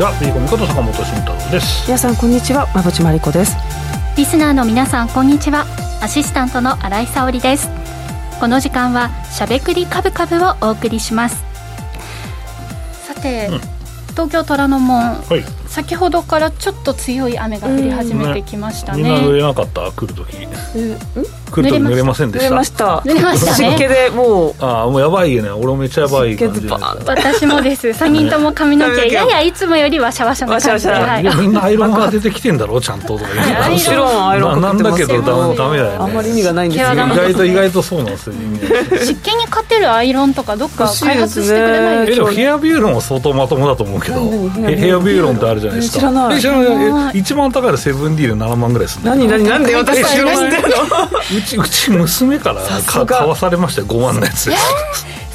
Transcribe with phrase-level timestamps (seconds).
[0.00, 0.12] ちは。
[0.18, 1.84] ビーコミこと坂本慎太郎です。
[1.86, 2.64] 皆さんこんにちは。
[2.72, 3.54] 馬淵真理子です。
[4.16, 5.66] リスナーの皆さんこんにちは。
[6.02, 7.68] アシスタントの新井沙織です。
[8.40, 11.44] この時間はしゃべくりカブカブをお送りします。
[13.06, 13.60] さて、うん、
[14.12, 15.44] 東京虎ノ門、はい。
[15.68, 19.92] 先ほどからちょっと強い雨が降り始めてきましたね、みんな濡れなかった？
[19.92, 20.98] 来る時、うん、
[21.50, 22.48] 来る時濡れませんでした。
[22.48, 22.98] 濡れました。
[22.98, 23.70] 濡れましたね。
[23.70, 25.50] 湿気でもうああもうやばいよね。
[25.50, 27.88] 俺もめっちゃやばい感じ私もです。
[27.88, 29.08] 3人とも髪の毛。
[29.08, 35.96] ややいつもよりはシャワシャな感じで、はい、みんなアイロンが出てきてんだろうちゃんととかもちろんアイロンなんだけどダメだよね。
[35.98, 36.92] あんまり意味がないんですよ。
[36.92, 38.34] 意外と意外とそうなんですよ
[39.00, 44.20] 湿気に勝てるアイロンとかどっか開発してくれないですか、ね、ヘアビューロンは相当まともだと思うけど。
[44.20, 45.98] ヘアビューロンってあるじゃないですか。
[45.98, 46.40] 知らない。
[46.40, 47.18] 知らない。
[47.18, 50.52] 一番高いのセブンディーで7万ぐらいする何何なんで私知らない
[51.40, 52.62] うちうち娘から
[53.06, 54.50] 買わされましたよ5万のやつ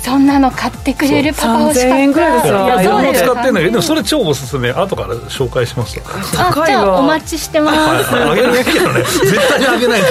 [0.05, 1.97] そんなの買ってくれるパパ欲しかった。
[1.97, 2.91] 円ぐらいですよ。
[2.91, 3.23] そうです。
[3.23, 4.69] 使ってんだけどでもそれ超おすすめ。
[4.69, 5.99] 後から紹介します
[6.37, 8.15] あじゃあお待ちしてます。
[8.15, 9.01] あげないけどね。
[9.01, 10.07] 絶対にあげないと。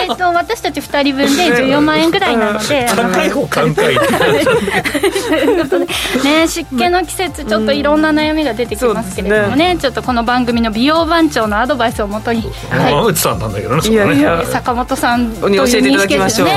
[0.00, 2.86] えっと私たち2人分で14万円ぐらいなので。
[2.96, 3.48] 高い方考
[3.82, 3.94] え
[6.26, 9.76] ね湿気の季節ちょっといろんな悩みが出てきますけれどもね。
[9.78, 16.48] ちょっとこの番組の美容番長のアドバイスをもとに馬内さんなんだけどねいやいや坂本さんに教えていただきましょう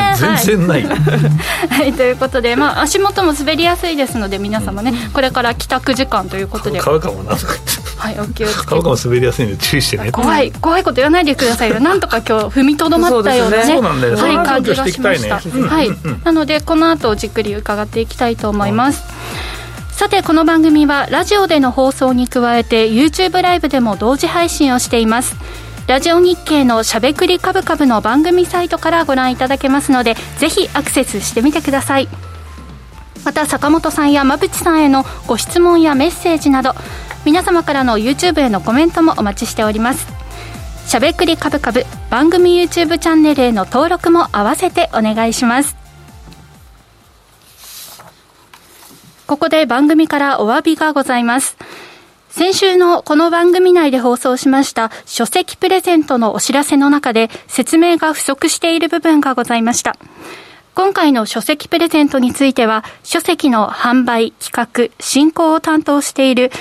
[0.45, 0.85] 全然ない。
[0.85, 1.91] はい。
[1.97, 6.79] ということことで、まあ、足元も滑りやすいですので皆様ね、これから帰宅時間ということで。
[6.79, 7.35] 買うかもな。
[7.97, 10.11] はい、お気をつけ買うかも滑りやすいんで注意してね。
[10.11, 11.79] 怖い怖いこと言わないでくださいよ。
[11.79, 15.89] なんとか今日踏みとどまったようなねはい、感じがしました、はい、
[16.23, 19.03] なのでこの後じっくり伺っていきたいと思います、
[19.91, 25.35] さてこの番組はラジオでの放送に加えて YouTube ライブでも同時配信をしています。
[25.87, 32.09] ラジオ日経のしゃべくりカブカブの番組サイトからご覧いただけますのでぜひアクセスしてみてください
[33.25, 36.73] また坂本さんや馬淵さんへのご質問やメッセージなど
[37.25, 40.07] 皆様からの YouTube へのコメントもお待ちしております。
[40.87, 45.75] しゃべくりカブカブ番組 YouTube チャンネルへの登録も合わせてお願いします。
[49.27, 51.57] ここで番組からお詫びがございます。
[52.29, 59.97] 先週のこの番組内で放送しました書籍プレゼントのお知らせの中で説明が不足している部分がございました。
[60.77, 66.51] 今回の書籍プレゼントについては、書籍の販売、企画、進行を担当している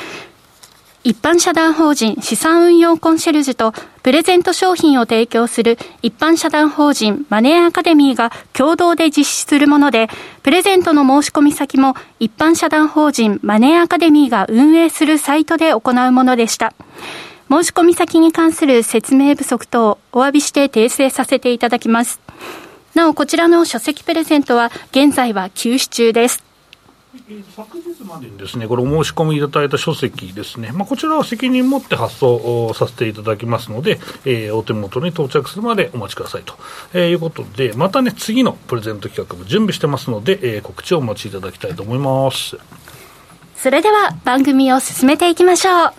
[1.05, 10.09] 一般社団法人資産運用コンシェルジュとプレゼント商品を提供する一般社団法人マネーアカデミーが共同で実施するもので、
[10.43, 16.73] プレゼントの申し込み先も一般社団法人マネーアカデミーが運営するサイトで行うものでした。
[17.51, 22.26] 申し込み先に関する説明不足等お詫びして訂正させていただきます。
[22.97, 26.43] なお、こちらの書籍プレゼントは現在は休止中です。
[27.55, 36.55] 昨日までにですね、これお申し込みいただいた書籍ですね、まあ、こちらは責任持って発送させていただきますので、えー、お手元に到着するまでお待ちくださいと、
[36.95, 42.57] えー、いうことで、またね、次のプレゼント企画も準備してますので、えー、告知をお待ちいただきたいと思います。
[43.57, 45.93] それでは番組を進めていきましょう。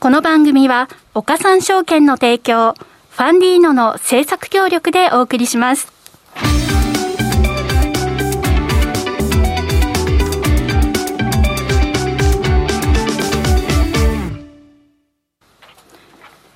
[0.00, 2.74] この番組は、岡三証券の提供、
[3.10, 5.92] ファンディーノの制作協力でお送りします。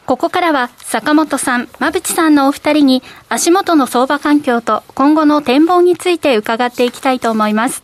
[0.06, 7.82] ここからは坂本さん、馬淵さんのお二人に足元の相場環境と今後の展望について伺っていきたいと思います。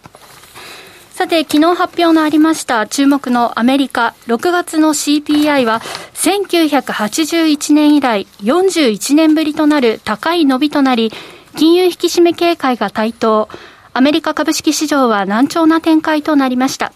[1.20, 5.82] さて、昨日発表のありました注目のアメリカ6月の CPI は
[6.14, 11.12] 1981年以来41年ぶりとなる高い伸びとなり、
[11.58, 13.50] 金融引き締め警戒が台頭。
[13.92, 16.90] アメリカ株式市場は難聴な展開となりました。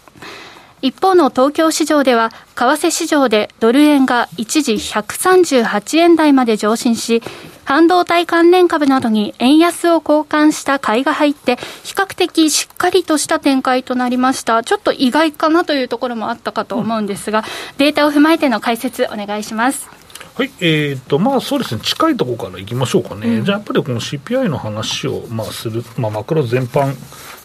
[0.81, 7.21] 一方の東京市場では、為替市場でドル円が一時138円台まで上昇し、
[7.65, 14.63] 半導体関連株などに円安を交換した買いが入って、比較的しっかりとした展開となりました。
[14.63, 17.43] ちょっと意外かなというところもあったかと思うんですが、
[17.77, 19.89] データを踏まえての解説お願いします。
[20.35, 26.93] はい、えーとまあ、そうですね、近いところからいきましょうかね、うん、じゃあやっぱりこの CPI の話を、まあ、する、まあ、マクロ全般、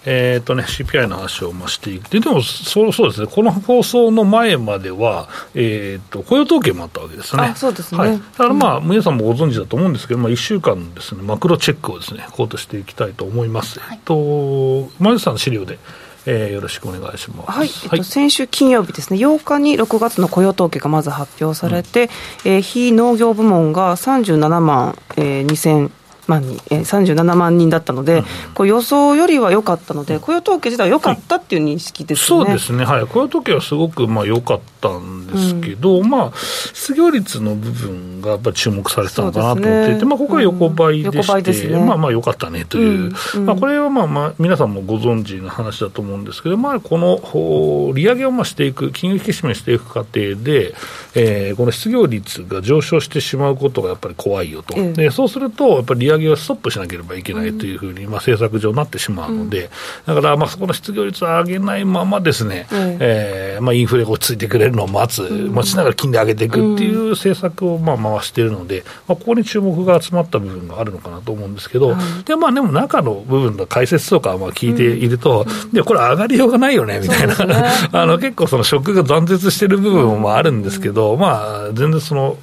[0.04, 2.08] えーとね、CPI の話をましていく。
[2.08, 7.52] で、でもそうそうですね、この放送の前までは、えーと、雇用統計もあったわけですね。
[7.56, 13.78] そうですね、はい、だからまあ、うん、皆さんもご存知だと思うんですけど、まあ、1週間のです、ね、マクロチェックをです、ね、コートしていきたいと思います。
[13.80, 15.78] はい、と前さんの資料で
[16.26, 17.70] えー、よろしくお願いします、はい。
[17.92, 22.10] えっと、先週金曜日ですね、8日に6月の雇用統計がまず発表されて、
[22.44, 25.90] うん、えー、非農業部門が37万、えー、2000
[26.30, 28.24] 万人、えー、37万人だったので、うん、
[28.54, 41.80] こう予想よりは良かったので、雇用統計自体は良かったっていう認識ですね、そうですね、はい、雇用統計はすごくまあ良かったんですけど、うん、まあ、失業率の部分がやっぱり注目されてたのかなと思っていて、ね、まあ、ここは横ばいでして、うん。
[41.80, 50.74] ね、まあまあ良かったねという、まあ、これはまあまあ皆さんもご存知の話だと思うんですけど、まあ、この利上げをまあしていく、金融引き締めしていく過程で、
[51.14, 59.70] えー、この失業率が上昇してしまうことがやっぱり怖いよと、でそうすると、やっぱり利上げをストップしなければいけないというふうに、まあ、政策上なってしまうので、
[60.06, 71.94] だからまあそこの失業率を上げないままですね、えーまあ、インフレが落ち着いてくれるのを待つ、待ちながら金利上げていくっていう政策をまあ回しているので、まあ、ここに注目が集まった部分があるのかなと思うんですけど、
[72.24, 82.36] でまあ、でも中の部分の解説とかまあ聞いていると、でこれ、上がりようがないよねみたいな、ね、 あの結構、そのショックが断絶している部分もあるんですけど、まあ、全然その、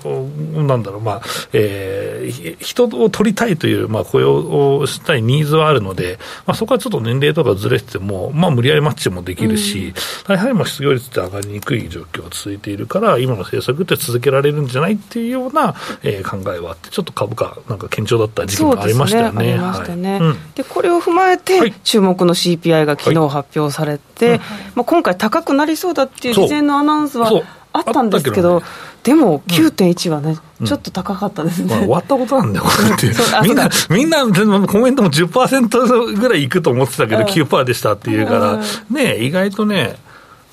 [0.56, 1.22] なんだろう、まあ
[1.54, 9.94] えー、人を取りたいという、まあ、雇用をしたいニーズはあるので、まあ、そこはちょっと年齢とかずれてても、まあ、無理やりマッチもできるし、
[10.28, 20.20] うん、やはりまあ失業率って上がりにくい状況が続いているから、今の政策って続けられるんじゃないっていうような、えー、考えはあって、ちょっと株価、なんか堅調だった時期もありましたよね。
[20.56, 24.40] でこれを踏まえて、はい、注目の CPI が昨日発表されて、はい、
[24.76, 27.32] まあ、今回、高くなりそうだっていう事前のアナウンスは
[27.74, 28.62] あったんですけど。
[29.08, 33.08] でも9.1はね、うん、ちょっと高かったですね、まあ、終わったことなんだよ、これって
[33.48, 38.60] みんな、みんな、コメントも10%ぐらいいくと思ってたけど、9%でしたっていうから、
[38.92, 39.96] ね、意外とね、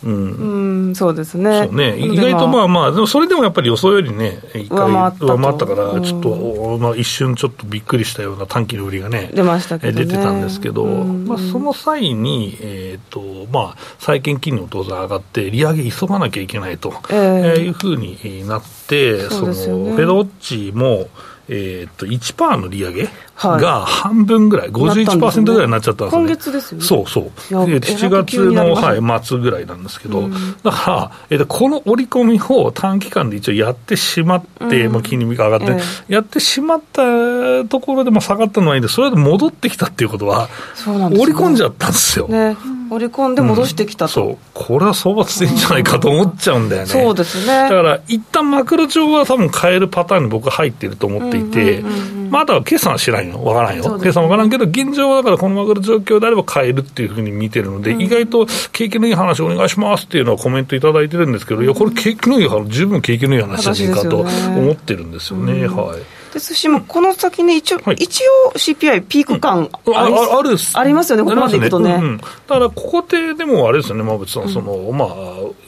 [0.04, 1.64] うん、うんそうですね。
[1.64, 1.98] そうね。
[1.98, 21.08] 意外とまあまあ、でもそれでもやっぱり予想よりね、一回上回ったから、ちょっと、まあ一瞬ちょっとびっくりしたような短期の売りがね、出ましたけど、ね、出てたんですけど、まあその際に、えっ、ー、と、まあ、債券金利の当然上がって、利上げ急がなきゃいけないと、えー、いうふうになって、そ、ね、の、フェドウォッチも、
[21.48, 26.84] えー、っと1%の利上げが半分ぐらい、はい、51%ぐらいになっちゃったんですね、今月ですよね。
[26.84, 30.32] そうそう、7月の、はい、末ぐらいなんですけど、うん、
[30.62, 40.48] だから、えー、とこの織り込みを短期間で一応やってしまって、うん、まあ、金利が上がって、えー、やってしまったところでも下がったのはいいんで、それで戻ってきたっていうことは、
[40.86, 42.28] ね、織り込んじゃったんですよ。
[42.28, 42.56] ね
[42.94, 44.38] 織り込んで戻してきたと、うん、そう。
[44.54, 47.46] これは相場ついんじゃないかと思っちゃうんだよね、そうですね。
[47.46, 51.82] だから一旦マクロ上は多分変えるパターンに僕は入ってると思っていて、
[52.30, 53.44] まだ決算はしないの？
[53.44, 66.02] わからんよ、決算わからんけど現状はだからこのマクロ状況であれば変えるっていうふうに見てるので、うん、意外と景気のいい話お願いしますっていうのはコメントいただいてるんですけど、いやこれ景気のいい話十分景気のいい話じゃないかと思ってるんですよね、うん、はい
[66.34, 71.92] ですし、もこの先ね、一応、はい、一応 CPI ピーク感あり,、うん、あるありますよね、ここまでいくとね。
[71.92, 71.94] ね。
[71.94, 75.08] うん、だから、ここででもあれですよね、馬渕さん、その、まあ、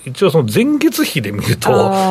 [0.04, 1.70] 一応その前月比で見ると、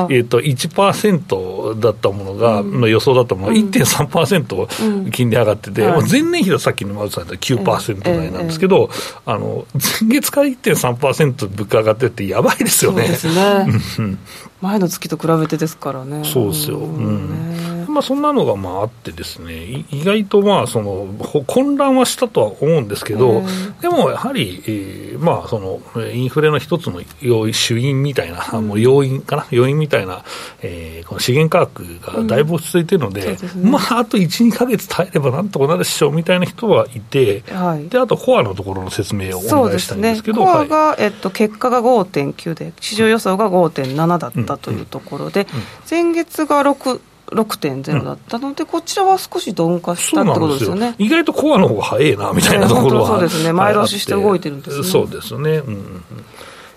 [0.09, 8.89] えっ、ー、と、1%だったものが、うん、の予想だったものが1.3%金利上がってて、うん、前年比だとさっきの馬渕さん言った9%台なんですけど、
[9.25, 9.65] あの、
[10.01, 13.03] 前月から1.3%物価上がってってやばいですよね。
[13.03, 14.17] そうですね。
[14.61, 16.23] 前の月と比べてですからね。
[16.23, 16.77] そうですよ。
[16.77, 21.07] うんまあ、そんなのがまああってですね、意外とまあその
[21.47, 23.42] 混乱はしたとは思うんですけど、
[23.81, 25.79] でもやはり、えー、まあその
[26.12, 30.25] インフレの一つの要因主因みたいな、うん、もう要因かな、要因みたいな、
[30.62, 45.48] えー、この資源価格がだいぶ落ち着いてるので、うんね、まああと1、2か月耐えればなんとかなるっしょみたいな人はいて、はい、であとコアのところの説明をお願いしたいんですけど、ね、コアが、はい、えっと、結果が5.9で、市場予想が5.7だったというところで、
[45.89, 50.96] 前月が6、6.0だったので、うん、こちらは少し鈍化したってことですよね。
[50.98, 54.84] 意外とコアの方が早いなみたいなところは、そうですね、前倒しして動いてるんですね。
[54.84, 56.03] そうですね、うん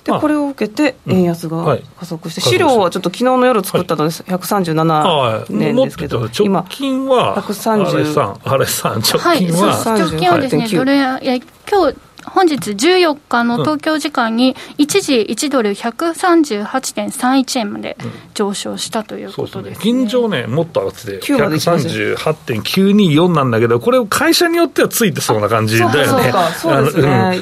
[0.08, 10.96] で、これを受けて、円安が加速して、資料はちょっと昨日の夜作ったのです、137年ですけど、今、直近は、130、あれさん、直近は、直近はですね、どれ、
[11.70, 17.96] 今日本日14日の東京時間に、一時1ドル138.31円まで
[18.34, 26.32] 上昇したということです、ね、銀上ね、もっと上がってて、138.924なんだけど、これ、会社によってはついてそうな感じだよね、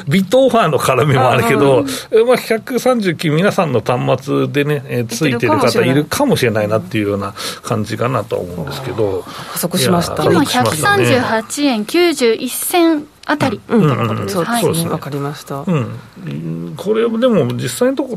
[0.08, 15.56] ビットオファーの絡みもあるけど、まあ、139、皆さんの端末でね、えー、ついてる方いるかもしれないなっていうような感じかなと思うんですけど、加速しました、今、138円91銭あたり、うん、そうですね、わかりました。
[15.56, 18.14] うん、これ、でも実際のとこ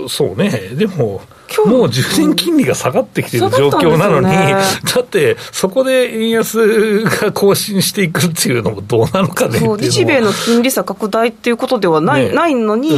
[0.00, 1.20] ろ、そうね、でも、
[1.66, 12.96] もう10年金利が下がってきてる状況なのに、だって、そこで円安が更新していくっていうのもどうなのかね日米の金利差拡大っていうことではない,、ないのに、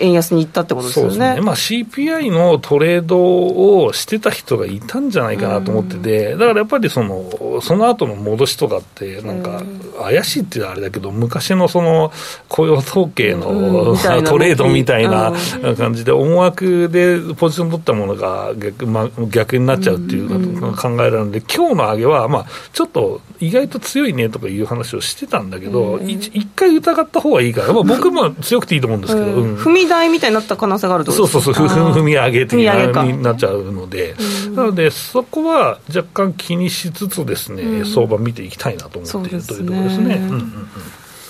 [0.00, 1.34] 円安にいったってことですよね。
[1.36, 1.40] ね。
[1.40, 9.62] まあ、CPI のトレードをしてた人がいたんじゃないかなと思ってて、だからやっぱりその、その後の戻しとかって、なんか、
[10.02, 12.12] 怪しいっていうあれだけど、昔のその
[12.48, 15.32] 雇用統計の、 トレードみたいな
[15.76, 34.14] 感じで、思惑でポジション取ったものが逆,、まあ、逆になっちゃうっていうのが考えられるので、今日の上げは、まあ、ちょっと意外と強いねとかいう話をしてたんだけど、一回疑った方がいいから、まあ、僕も強くていいと思うんですけど、踏み台みたいになった可能性があるとそうそうそう、踏み上げ的なになっちゃうので、
[34.54, 40.20] なので、そこは若干気にしつつですね、相場見ていきたいなと思っているというところですね。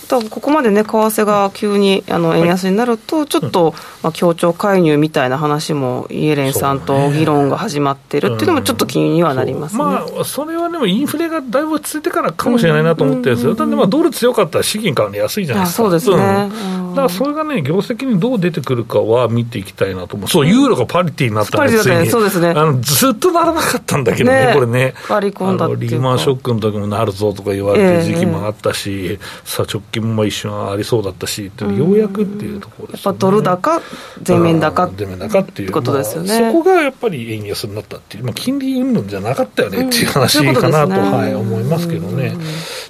[0.04, 9.78] とここまでね、為替が急にあの円安になると、ちょっと、まあ、協調介入みたいな話も、イエレンさんと議論が始まってるっていうのも、ちょっと気にはなります、ね。
[9.78, 13.34] まあ、それはでも、インフレがだいぶ続いてからかもしれないなと思ってるん。
[13.34, 15.82] ですよ、だってまあドル強かったら資金買うの安いじゃないですか。
[15.82, 33.82] そうですね、だからそれがね、業績にどう出てくるかは見ていきたいなと思う、そう、ユーロがパリティになったら、ついに、そうですね、あのずっとならなかったんだけどね、これね、割り込んだリーマンショックの時もなるぞとか言われてる時期もあったし、さあ、直近も一瞬ありそうだったし、ようやくっていうところです、ね、やっぱドル高、
[34.22, 35.72] 全面高全面高っていう。
[35.74, 42.36] ことですよね、まあ、そこがやっぱり円安になったっていう、まあ、金利云々じゃなかったよねっていう話かなと、ね、はい、思いますけどね。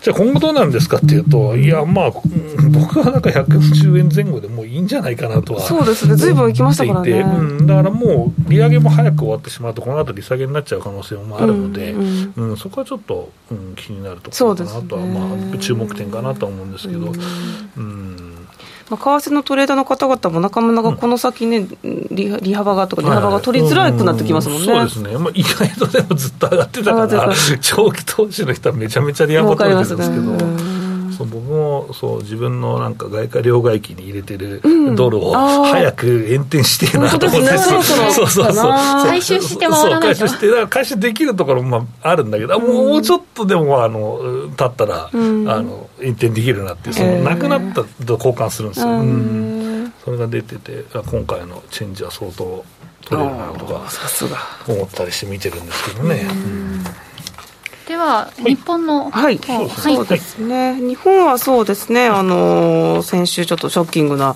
[0.03, 7.13] じゃあ今後どうなんですかっていうと、いや、まあ、僕はなんか140円前後でもういいんじゃないかなとはそうですね、ずいぶんいきましたからね。
[7.21, 12.51] うん、だからもう、利上げも早く終わってしまうと、この後利下げになっちゃう可能性もあるので、うん、うん。
[12.51, 16.94] うん、そこはちょっと、うん、気になるところかなとは、ね、まあ、注目点かなと思うんですけど。
[16.97, 18.49] うん。
[18.91, 30.74] まあ、為替のトレーダーの方々もなかなかこの先ね、うん、利利幅がとか利幅が取りづらくなってきますもんね、そうですね、まあ、意外とでもずっと上がってたから長期投資の人はめちゃめちゃ利幅取れてるんですけど。
[31.17, 34.61] そう僕もそう自分のなんか外貨両替機に入れてる
[34.95, 38.53] ドルを早く延転してなと思って、そうそうそう。
[38.53, 52.65] 回収してもら回収してだから回収できるところもあるんだけど、もうちょっとでもあの経ったら、あの延転できるなってそのなくなったと交換するんですよ、それが出てて今回のチェンジは相当
[53.03, 53.83] 取れるなとか
[54.67, 56.27] 思ったりして見てるんですけどね。
[57.95, 64.35] では、日本の、はい、はい、そうですね、日本はそうですね、あの先週、ちょっとショッキングな、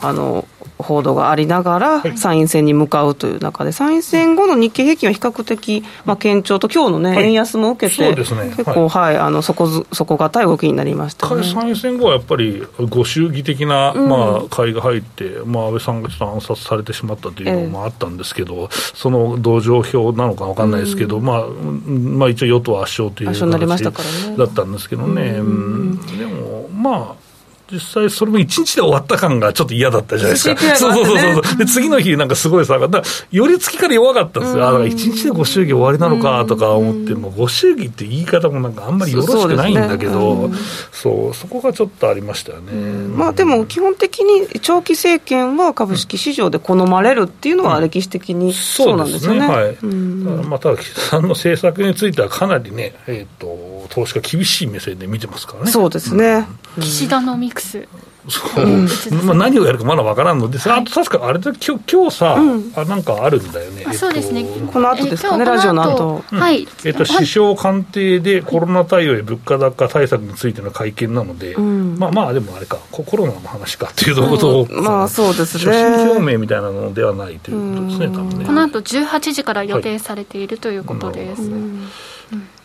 [0.00, 0.46] あの
[0.90, 21.44] 報道がありながら、参院選に向かうという中で、参院選後の日経平均は比較的、まあ、堅調と、今日のね、円安も受けて、結構、はい、あの底底堅い動きになりました、ね、参院選後はやっぱり、ご祝儀的な、まあ、会が入って、まあ、安倍さんがちょっと暗殺されてしまったというのもあったんですけど、その同情票なのか分かんないですけど、まあ、
[21.86, 25.34] まあ、一応、与党圧勝という形だったんですけどね。
[25.34, 27.29] でもまあ
[27.72, 40.50] 実際、それも1日で終わった感がちょっと嫌だったじゃないですか、そうそうそうそう、で次の日、なんかすごい下がった、寄り付きから弱かったんですよ、あだから1日でご祝儀終わりなのかとか思って、もご祝儀って言い方もなんかあんまりよろしくないんだけど、
[40.92, 49.40] そうそこがちょっとありましたよね、まあ、でも基本的に長期政権は株式市場で好まれるっていうのは歴史的にそうなんですよね。
[49.46, 49.84] はい。
[49.84, 55.70] まあ、ただ、岸田さんの政策についてはかなりね、えーと、投資家厳しい目線で見てますからね。
[55.70, 56.46] そうですね、
[56.80, 57.88] 岸田のミクス
[58.28, 78.44] そう、まあ、何をやるかまだ分からんので、はい、あと確かあれだ今日今日さ、うん、あなんかあるんだよね、そうですね、この後ですかね、ラジオの後、はい、えっと、首相官邸でコロナ対応や物価高対策についての会見なので、うん、まあまあ、でもあれか、コロナの話かっていうことを、まあそうですね、所信表明みたいなのではないということですね、多分ね。
[78.44, 81.42] この後18時から予定されているということです。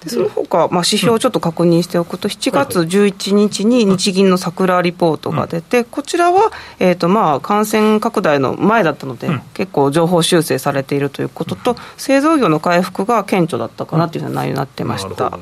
[0.07, 15.37] その他、まあ指標をちょっと確認しておくと、7月11日に日銀の桜リポートが出て、こちらは、えーとまあ、感染拡大の前だったので、結構情報修正されているということと、製造業の回復が顕著だったかなという内容になってました。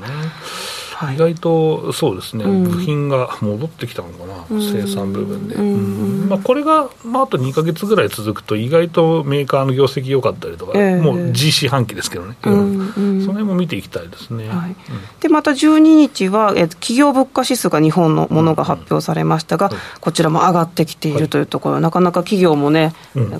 [1.11, 14.75] 意外とそうですね、うん、部品が戻ってきたのかな、うん、生産部分で、うん、まあ、これが、まあ、あと2か月ぐらい続くと、意外とメーカーの業績良かったりとか、えー、もう G 四半期ですけどね、その辺も見ていきたいですね、はい、
[15.19, 22.93] でまた12日は、え企業物価指数が日本のものが発表されましたが、こちらも上がってきているというところ、はい、なかなか企業もね、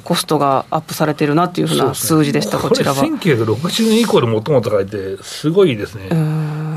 [0.04, 3.04] コストがアップされてるなっていうふうな数字でした、ね、こちらは。
[3.04, 6.10] 1960年以降で最も高いって、すごいですね。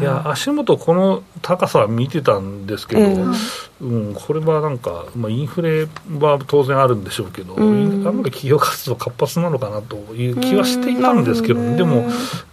[0.00, 3.34] いや足元この高さは見てたんですけど、えー、
[3.80, 5.86] うん、これはなんか、まあ、インフレ
[6.18, 12.08] は当然あるんでしょうけど、うん、あんまり企業活動活発なのかなという気はしていたんですけど、うん、でも、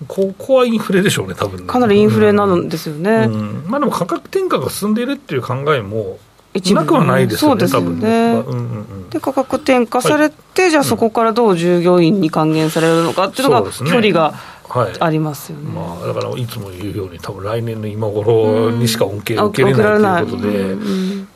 [0.07, 1.67] ここはインフレでしょうね、多分ね。
[1.67, 3.63] かなりインフレなんですよね、うん。
[3.67, 6.19] まあ、でも価格転嫁が進んでいるっていう考えも、
[6.73, 14.52] なくはないですよね、そうですね、うんうん、で価格転嫁されて、はい、じゃあそこからどう従業員に還元されるのかっていうのが、距離が。
[14.69, 20.75] ありますよね、まあ、だからいつも言うように多分来年の今頃にしか恩恵を受けれないということで、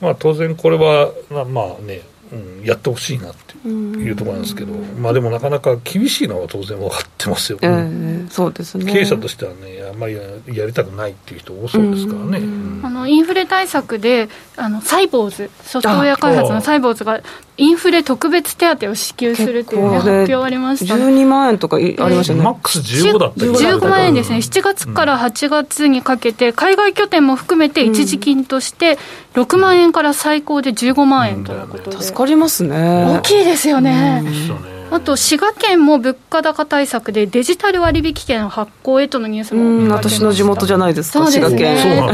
[0.01, 8.91] まあ、当然これはまあね、うん、やってほしいなっていうところなんですけど、まあでもなかなか厳しいのは当然分かってますよ、えー、そうですね。
[8.91, 10.15] 経営者としてはねあんまり
[10.47, 12.39] やりたくないっていう人多そうですからね、
[12.83, 17.21] あのインフレ対策であのサイボーズソフトウェア開発のサイボーズが
[17.59, 24.37] インフレ特別手当を支給するっていう、ね、発表ありました、ね、12万円とかありましたね、マックス15だった15万円ですね。
[24.37, 28.99] 7月から8月にかけて海外拠点も含めて一時金として
[29.33, 33.17] 6万円から最高で15万円ということで、助かりますね。
[33.17, 34.23] 大きいですよね、
[34.89, 42.09] あと滋賀県も物価高対策でデジタル割引券発行へとのニュースも私の地元じゃないですか、そうですね、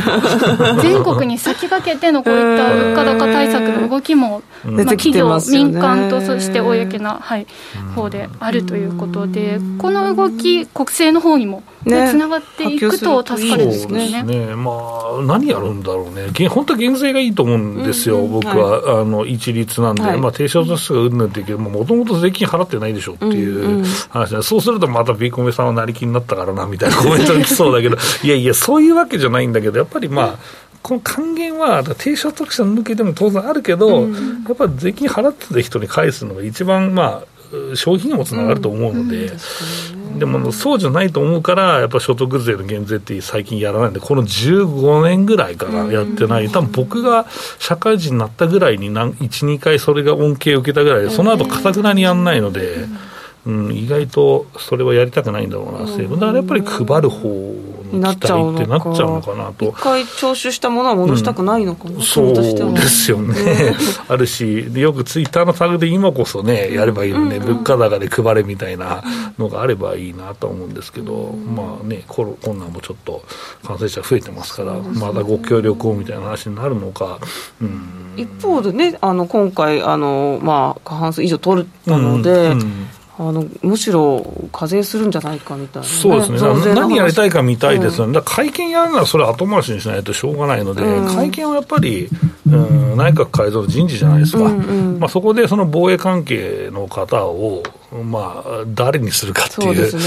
[0.81, 7.47] 全国に先駆けてのこういった物価高対策の動きも、まあ、企業、民間とそして公な、はい、
[7.95, 14.23] 方であるということで、この動き、国政の方にもね、つながっていくと助かるんですね。
[14.23, 18.23] ね、まあ、何やるんだろうね、 本当は減税がいいと思うんですよ、うん。
[18.25, 30.39] うん、僕は、はい、あの一律なんで、はい、まあ、低所得者がうんぬんって言うけど、もともと税金払ってないでしょっていう話で、うんうん、そうするとまたビーコメさんは成り気になったからなみたいなコメントが来そうだけど、 いやいや、そういうわけじゃないんだけど、やっぱりまあ、
[30.81, 37.32] この還元は低所得者向けでも当然あるけど、うん、やっぱり税金払ってた人に返すのが一番、まあ、
[37.75, 47.25] 消費にもつながると思うので、うん、でもそうじゃないと思うから、やっぱ所得税の減税って最近やらないんで、この15年ぐらいからやってない、多分僕が
[47.59, 52.85] 社会人になったぐらいに1、2回それが恩恵を受けたぐらいで、その後かたくなにやんないので。
[53.45, 57.29] うん、意外とそれはやりたくないんだろうな、政府、だからやっぱり配る方
[57.91, 59.65] になっちゃうってなっちゃうのかなと。
[59.65, 62.43] 一回徴収したものは戻したくないのかな、うん、そうで
[62.87, 63.35] すよね、
[64.07, 69.03] あるし、よくツイッターのタグで今こそね、やればいいのね、うんうん、物価高で配れみたいな
[69.37, 73.23] のがあればいいなと思うんですけど、うん、まあね、コロナもちょっと
[73.65, 77.19] 感染者増えてますから、ね、まだご協力をみたいな話になるのか。
[77.61, 78.13] うん。
[78.15, 88.07] 一方でね、あの今回あの、まあ、過半数以上取ったので、うんうんあのむしろ課税するんじゃないかみたいな、ね、そうですね、何やりたいかみたいですよ。
[88.07, 92.09] ね、うん、会見やるならそれ後回しにしないとしょうがないので、うん、会見はやっぱり、
[92.57, 97.63] うん、内閣改造の人事じゃないですか、うんうん、まあ、そこでその防衛関係の方を
[98.01, 99.91] まあ、誰にするかっていう。
[99.91, 99.97] そ、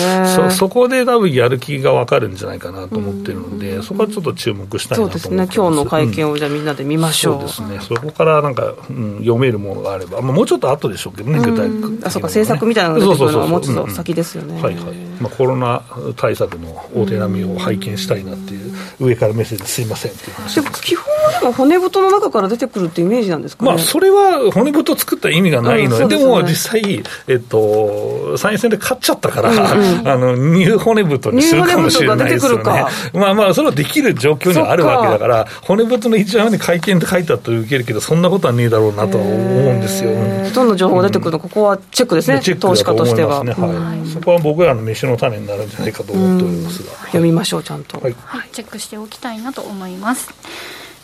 [0.43, 14.61] ね、そこで多分やる気が分かるんじゃないかなと思ってるので、そこはちょっと注目したいなと思ってそうですね、今日の会見をじゃあみんなで見ましょう、そうですね、そこからなんか、うん、読めるものがあれば、まあ、もうちょっと後でしょうけどね、具体的に、ね、あそうか、政策みたいなのが出てくるのはもうちょっと先ですよね。
[14.61, 15.83] はいはいまあ、コロナ
[16.17, 20.55] 対策の大手並みを拝見したいなっていう、上からメッセージすいませんっていう話。
[20.57, 32.85] でも基本はでも骨太の中から出てくるってイメージなんですかね、まあ、それは骨太作った意味がないので、でも実際、えっと、参院選で勝っちゃったから、うんうん、 あのニュー骨太にするかもしれないですよね。
[33.13, 40.11] まあまあ、それはできる状況にはあるわけだから、骨太の一番に会見で書いてあったら受けるけど、そんなことはねえだろうなとは思うんですよ。
[40.55, 41.39] どんな情報が出てくるの？
[41.39, 43.45] か、ここはチェックですね、投資家としては。
[43.45, 46.91] ねはい、そこは僕らの飯の種になるんじゃないかと思っておりますが。
[47.07, 48.15] 読みましょう、ちゃんと、はい。
[48.53, 50.29] チェックしておきたいなと思います。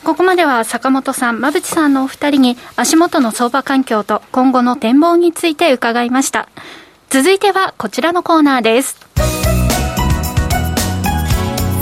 [0.05, 6.49] ここまでは坂本さん、馬淵さんのお二人に足元の相場環境と今後の展望について伺いました。
[7.09, 8.97] 続いてはこちらのコーナーです。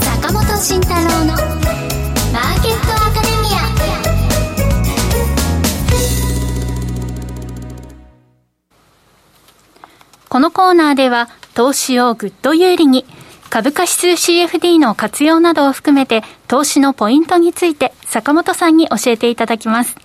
[0.03, 3.61] 坂本慎太郎のマーケットアカデミア。
[10.29, 13.05] このコーナーでは投資をぐっと有利に
[13.51, 19.97] 株価指数 CFD の活用などを含めて投資のポイントについて坂本さんに教えていただきます。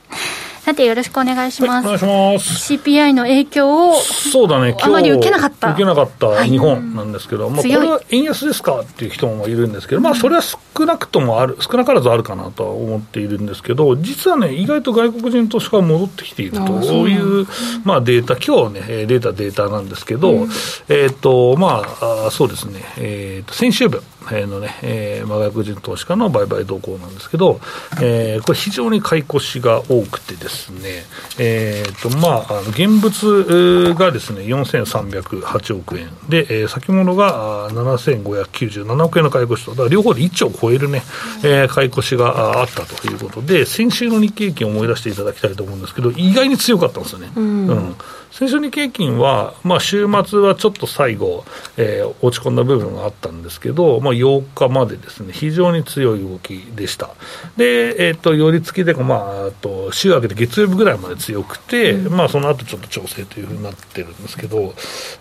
[0.66, 2.74] さてよろしくお願いします、はい、お願いします。
[2.74, 5.70] CPI の影響をそうだねあまり受けなかった。
[5.70, 17.46] 受けなかった日本なんですけど、はい、まあ、これは円安ですかっていう人もいるんですけど、まあ、それは少なくともある少なからずあるかなとは思っているんですけど実はね意外と外国人投資家が戻ってきているとそういう
[17.84, 20.50] まあ、データ今日ねデータデータなんですけど、うん、
[20.90, 24.02] えっ、とまあそうですね、えー、と先週分
[24.32, 27.60] のね、えー、外国人投資家の売買動向なんですけど、
[28.02, 31.04] えー、これ非常に買い越しが多くてですですね、
[31.38, 36.08] えーとまあ、現物がですね4308億円。
[36.30, 41.04] で、えー、先物が7597億円の買い越しと、だから両方で1兆を超えるね、
[41.44, 47.32] えー、買い越しがあったということで、先週の日経平均を思い出していただきたいと思うんですけど、意外に強かったんですよね。
[47.36, 47.96] うん、うん。
[48.32, 51.46] 先週日経金は、まあ、週末はちょっと最後、
[51.78, 57.12] えー、落ち込んだ部分があったんですけど、まあ、8日までですね、非常に強い動きでした。
[57.56, 64.74] で、えっ、ー、と、寄り付きで、まあ、あと週明けて月曜日ぐらいまで強くて、うん、まあ、その後ちょっと調整というふうになってるんですけど、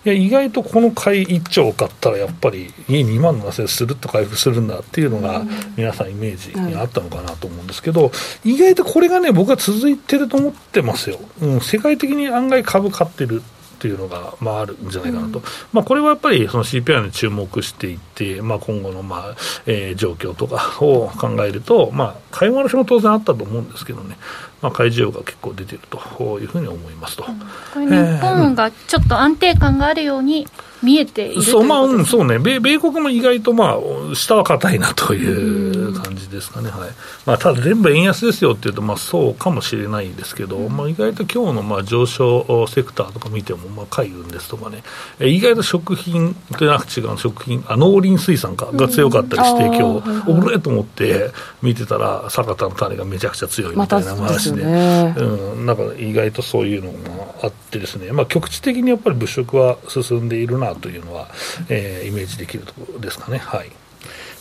[0.05, 5.43] いや意外とこの買い1兆買ったら、やっぱり2万7000円するっと回復するんだっていうのが、
[5.75, 8.11] 皆さんイメージにあったのかなと思うんですけど、
[8.43, 11.19] 意外とこれがね、僕は続いてると思ってますよ。
[11.41, 13.41] うん、世界的に案外株価ってる
[13.75, 19.35] っていうのが、まあ、あるんじゃないかなと、うん、まあ、これはやっぱりその CPI に注目していって、まあ、今後の、まあ
[19.67, 24.17] えー、状況とかを考えると、まあ、買い戻しも当然あったと思うんですけどね、
[24.61, 30.47] まあ、買い需要が結構出てるというふうに思いますと、うん、これ、日本がちょっと安定感があるように
[30.85, 32.37] 見えているそうまあ、うん、そうね。
[32.39, 33.77] 米、米国も意外と、ま
[34.11, 36.89] あ、下は硬いなという感じですかね、はい。
[37.25, 44.83] まあ、ただ全部円安ですよっていうと、まあ、そうかもしれないですけど、まあ、意外と今日のまあ上昇セクターとか見ても、まあ、海運ですとかね、
[45.19, 50.15] 意外と食品となく違う食品、あ農林水産かが強かったりして、うん、今日。
[50.27, 55.23] おぶれと思って見てたら、坂田の種がめちゃくちゃ強いみたいな話で、ね、う
[55.55, 61.27] ん、なんか意外とそういうのがあってですね、まあ、局地的にやっぱり物色は進んでいるなというのは、
[61.69, 63.37] えー、イメージできるところですかね。
[63.37, 63.71] はい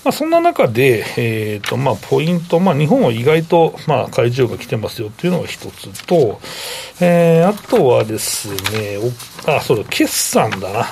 [0.04, 6.40] まあ、そんな中で、えーとまあ、ポイント、まあ、日本は意外と、まあ、会場が来てますよというのが一つと、
[7.00, 8.98] えー、あとはですね、
[9.46, 10.86] あ、そうだ、決算だな。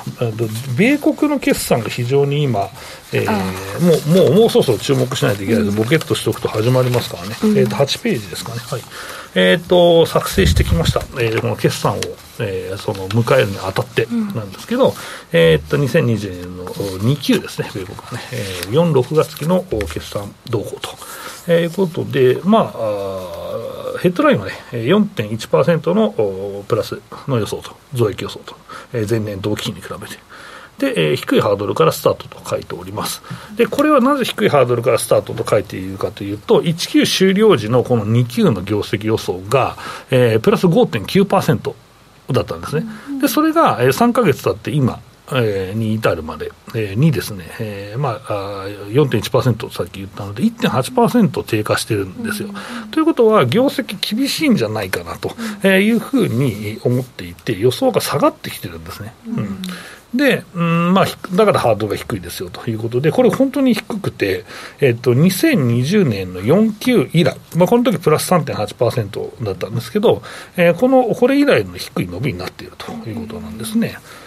[0.78, 2.70] 米国の決算が非常に今、
[3.12, 7.36] えー、もう、もう、もうそろそろ注目しないといけないで、うん、ボケっとしておくと始まりますからね。
[7.44, 8.60] うん、えっ、ー、と、8ページですかね。
[8.60, 8.82] はい。
[9.34, 11.00] えっ、ー、と、作成してきました。
[11.20, 12.00] えー、この決算を、
[12.38, 14.94] えー、その、迎えるにあたってなんですけど、うん、
[15.32, 20.90] えっと、2020年の2級ですね、米国はね、えー、4、6月期の決算動向と。
[21.48, 28.56] えー、いうことで、まあ、あヘッドラインはね、4.1%のプラスの予想と、増益予想と、
[28.92, 30.18] えー、前年同期比に比べて。
[30.78, 33.22] で、えー、低いハードルからスタートと書いております。
[33.56, 39.76] で、これはなぜ低いハードルからスタートと書いているかというと、1級終了時のこの2級の業績予想が、
[40.10, 41.74] えー、プラス5.9%
[42.32, 42.86] だったんですね。
[43.20, 52.48] で、それが、えー、3か月経って今、えー、に至るまで、えー、にですね、えーまあ、4.1%さっき言ったので、1.8%低下してるんですよ。
[52.90, 59.14] ということは、業績厳しいんじゃないかなというふうに思っていて、予想が下がってきてるんですね。
[59.28, 59.62] うん
[60.14, 64.44] で、うんまあ、だからハードルが低いですよということで、これ、本当に低くて、
[64.80, 70.22] えっと、2020年の4級以来、まあ、この時プラス3.8%だったんですけど、
[70.56, 73.96] えー、このこれ以来の低い伸びになっているということなんですね。
[74.16, 74.21] うん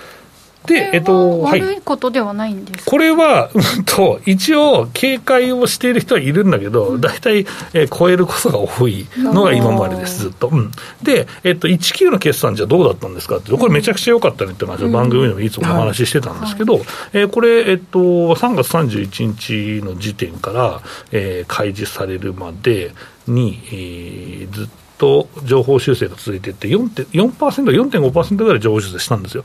[0.67, 7.39] で、えっと、悪いことではないんですこれは、うんと、一応、警戒をしている人はいるんだけど、大体、
[7.73, 10.49] えー、超えることが多いのが今までです、ずっと。
[10.49, 10.71] うん、
[11.03, 16.81] で、えっと、19の決算じゃどうだったんですかって、これめちゃくちゃ良かったねって話を番組でもいつもお話ししてたんですけど、
[17.13, 22.91] えー、これ、えっと、3月31日の時点から、えー、開示されるまで
[23.27, 29.43] に、えー、ずっと、と情報修正が続いていって、4.5%、4.5%ぐらい情報修正したんですよ。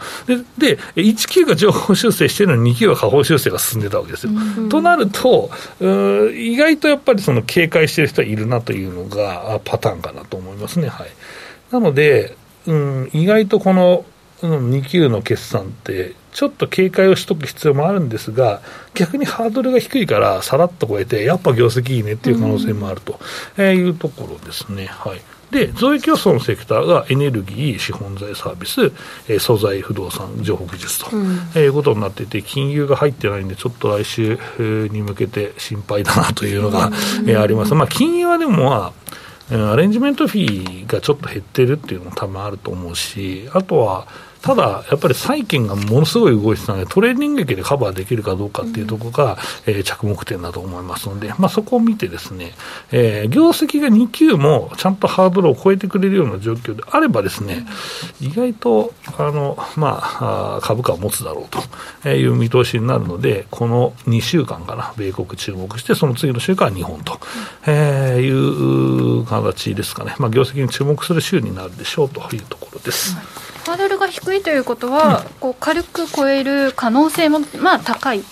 [0.58, 4.32] で、で1級が情報修正してるのに2級は下方修正が進んでたわけですよ。
[4.32, 10.88] うん、となると、意外とやっぱりその警戒してる人はいるなというのがパターンかなと思いますね。
[10.88, 11.10] はい、
[11.70, 12.36] なので、
[12.66, 14.04] うん、意外とこの、
[14.42, 18.62] うん、2級の決算って、ちょっと警戒をしとく必要もあるんですが、
[18.94, 23.18] 逆にハードルが低いから、さらっと超えて、やっぱ業績いいねっていう可能性もあると
[23.60, 24.86] いうところですね。
[24.86, 28.92] はいで、増益予想のセクターがエネルギー、資本財サービス、
[29.28, 37.74] えー、素材、不動産、情報技術と、うん、えいうことになっていて、金融が入ってないんで、ちょっと来週に向けて心配だなというのが、うん、えー、あります。
[37.74, 38.92] まあ、金融はでも、ま
[39.52, 44.06] あ、アレンジメントフィーがちょっと減ってるっていうのも多分あると思うし、あとは、
[44.42, 52.53] ただ、やっぱり債券がものすごい動いてたので、トレーニング劇でカバーできるかどうかっていうところが、うん、えー、着目点だと思いますので、まあ、そこを見てですね、
[52.90, 57.66] えー、業績が2級もちゃんとハードルを超えてくれるような状況であればですね、
[58.20, 67.20] 意外と、あの、まあ、株価を持つだろうという見通しになるので、この2週間かな、米国注目して、その次の週間は日本と、
[67.66, 70.14] えー、いう形ですかね。
[70.18, 73.14] まあ、業績に注目する週になるでしょうというところです。
[73.16, 78.23] はいハードルが低いということは、うん、こう軽く超える可能性もまあ高い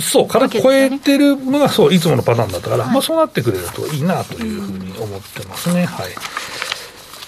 [0.00, 5.84] そう、軽く超えてるのがそういつものパターンだったから、はい、まあ、そうなってくれるといいなというふうに思ってますね。
[5.86, 6.10] はい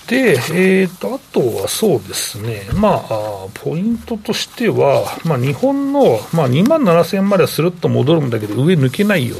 [0.08, 9.36] で、えーと、あとはそうですね、まあ、ポイントとしては、まあ、日本の、まあ、2万7000円まではするっと戻るんだけど、上抜けないよ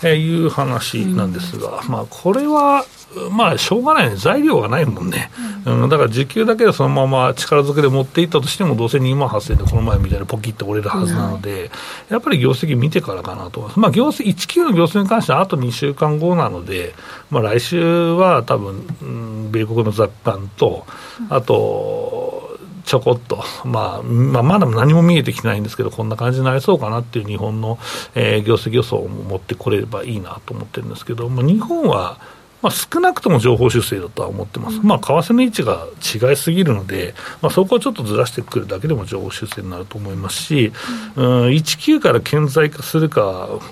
[0.00, 2.84] という話なんですが、うん、まあ、これは、
[3.30, 5.30] まあ、しょうがないね、材料がないもんね、
[5.66, 11.70] うん、だから時給だけでそのまま力ずくで持っていったとしても、どうせ2万8000円でこの前みたいにポキって折れるはずなので、うん、
[12.10, 13.70] やっぱり業績見てからかなと。
[13.76, 16.94] まあ、業績1級の業績に関してはあと2週間後なので、
[17.30, 20.86] まあ、来週は多分、うん、米国の雑感と、
[21.28, 27.78] あと、ちょこっと、まあ、まあ、まだ何も見えてきてないんですけど、こんな感じになりそうかなっていう日本の、
[28.14, 32.18] えー、業績予想を持ってこれればいいなと思ってるんですけど、まあ、日本は、
[32.62, 35.86] まあ、少なくとも情報修正だとは思ってます、まあ、為替の位置が
[36.30, 40.72] 違いすぎるので、まあ、そこをちょっとずらしてくるだけでも情報修正になると思いますし、
[41.16, 43.22] うん、19から顕在化するか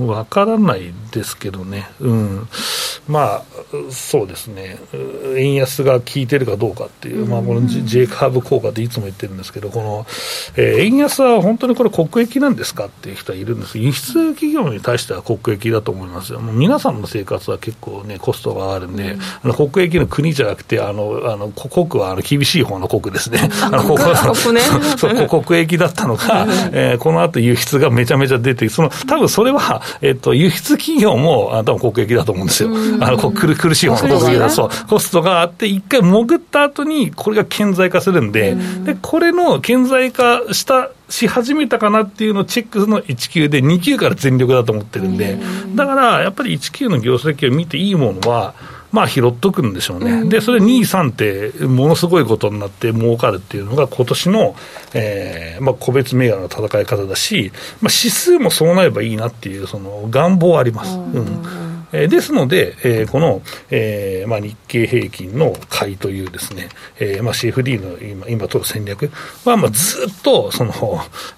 [0.01, 2.49] わからないですけどね、うん、
[3.09, 3.43] まあ、
[3.91, 4.79] そうですね、
[5.37, 10.07] 円安が効いてるかどうかっていう、まあ、この J カーブ効果っていつも言ってるんですけど、この、
[10.57, 13.79] えー、円安は本当にこれ、国益なんですかっていう人はいるんです。
[13.79, 23.99] 輸出企業に対しては国益だと思いますよ、もう皆さんの生活は結構ね、コストがあるんで、うん、あの国益の国じゃなくて、あのあの国はあの厳しい方の国ですね、あの国
[24.53, 24.61] ね、
[24.97, 45.39] そう国益だったのが、えー、この後輸出がめちゃめちゃ出て、その多分それは、えっと、輸出企業もあ多分国益だと思うんですよ、あの苦苦しい方の国益だそう、コストがあって、一回潜った後に、これが顕在化するんで、でこれの顕在化したし始めたかなっていうのをチェックの1級で、2級から全力だと思ってるんで、
[45.75, 48.55] だからやっぱり1級の業績を見ていいものは、
[48.93, 54.57] まあ拾っとくんでしょうね、でそれ2、3ってものすごいことになって儲かるっていうのが、今年の、
[54.95, 60.97] えーまあ、個別銘柄の戦い方だし、まあ、指数もそうなればいいなっていう、その願望はあります。
[60.97, 69.11] うんえー、ですので、えー、この、えーまあ、日経平均の買いというですね、えーまあ、CFD の今今取る戦略
[69.45, 70.73] は、まあ、ずっとその、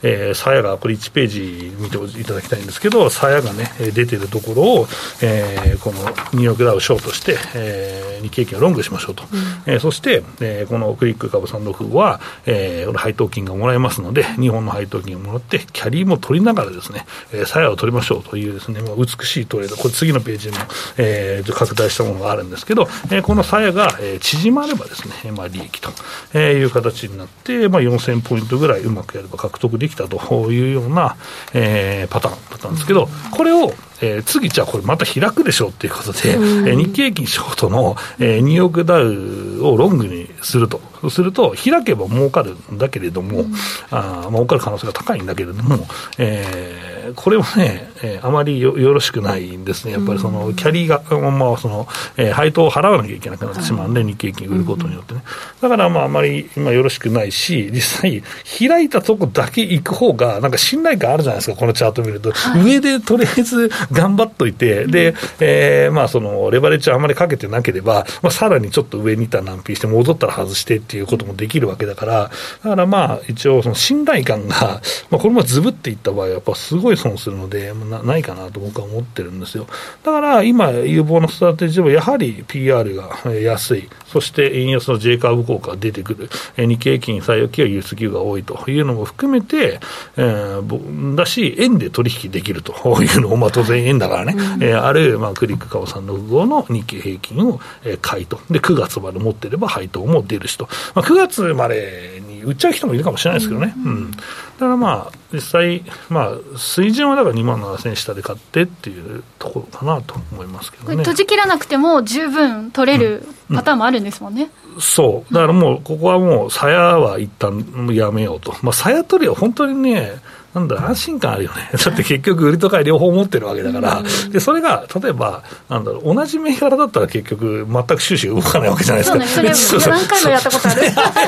[0.02, 4.86] えー、鞘がこれ1ページ見ていただきたいんですけど鞘がね出てるところを、
[5.22, 19.76] えー、このニューヨークダウショートして、えー、日経平均をロングしましょうと、うん、えー、そして、えー、このクリック株365は、えー、これ配当金がもらえますので日本の配当金をもらってキャリーも取りながらですね、えー、鞘を取りましょうというですね、まあ、美しいトレード。
[19.76, 20.56] これ次のページジも、
[20.96, 25.90] えー、拡大したものがあるんですけど、えー、この鞘が、えー、縮まればですね、まあ、利益と、
[26.32, 31.16] えー、いう形になって、まあ、4000ポイントぐらいうまくやれば獲得できたというような、
[31.52, 33.72] えー、パターンだったんですけど、これを、
[34.02, 40.80] えー、次、じゃあこれまた開くでしょうっていうことで、うん、えー、日経平均ショートの、えー、ニューヨークダウをロングにすると。
[41.00, 43.54] そうすると、開けば儲かるんだけれども、うん、
[43.90, 45.86] あ儲かる可能性が高いんだけれども、
[46.18, 51.86] えー、これはね、えー、あまりよよろしくないんですね、やっぱりそのキャリーが、まあその
[52.16, 53.88] えー、配当を払わなきゃいけなくなってしまう。
[53.90, 53.94] ん。
[53.94, 55.22] で、日経平均売ることによってね、
[55.60, 58.22] だからまああまり今よろしくないし、実際、
[58.68, 72.30] 開いたとこだけ行く方が、なんか信頼感あるじゃないですか、このチャート見ると、はい、上でとりあえず頑張っといて、で、えー、まあそのレバレッジあんまりかけてなければ、まあ、さらにちょっと上にいたら難品して、戻ったら外してっていうこともできるわけだから、
[72.62, 79.66] だからまあ、一応、その信頼感が、まあ、これもずぶっていった場合は、やっぱすごい損するので、なないかなと僕は思ってるんですよ。
[80.04, 89.80] だから今、有望なストラテジーは、やはり PR が安い、そして円安の J カーブ効果が出てくる、日経平均最大期は輸出給が多いというのも含めて、
[90.16, 92.72] えー、だし、円で取引できると。
[93.02, 103.74] いうのも、まあ、当然円だからね、うん、えー、ある、まあ、クリックカオさんの号の日経平均を、えー、買いと、で9月まで持ってれば配当も出るしと、まあ、9月までに売っちゃう人もいるかもしれないですけどね。
[103.76, 104.16] うん、うん、だ
[104.58, 110.96] からまあ、実際、まあ、水準はだから2万7000円下で買ってっていうところかなと思いますけどね。
[110.96, 114.50] 閉じ切らなくても十分取れるパターンもあるんですもんね。
[114.74, 115.34] うん、そう。
[115.34, 118.54] だからもう、ここはもう、鞘は一旦やめようと。
[118.62, 120.20] まあ、鞘取りは本当にね、
[120.54, 121.70] なんだ安心感あるよね。
[121.84, 129.24] だって結局、売りと買い両方持ってるわけだから、でそれが例えば、なんだろう、同じ銘柄だったら結局、全く収支動かないわけじゃないですか。
[129.54, 130.80] そうそれ何回もやったことある。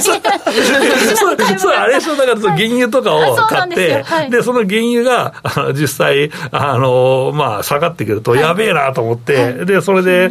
[0.03, 5.35] そう、 あれでしょ、だから原油とかを買って、でその原油が
[5.73, 10.31] 実際、あのまあ、下がってくると、やべえなと思って、でそれで、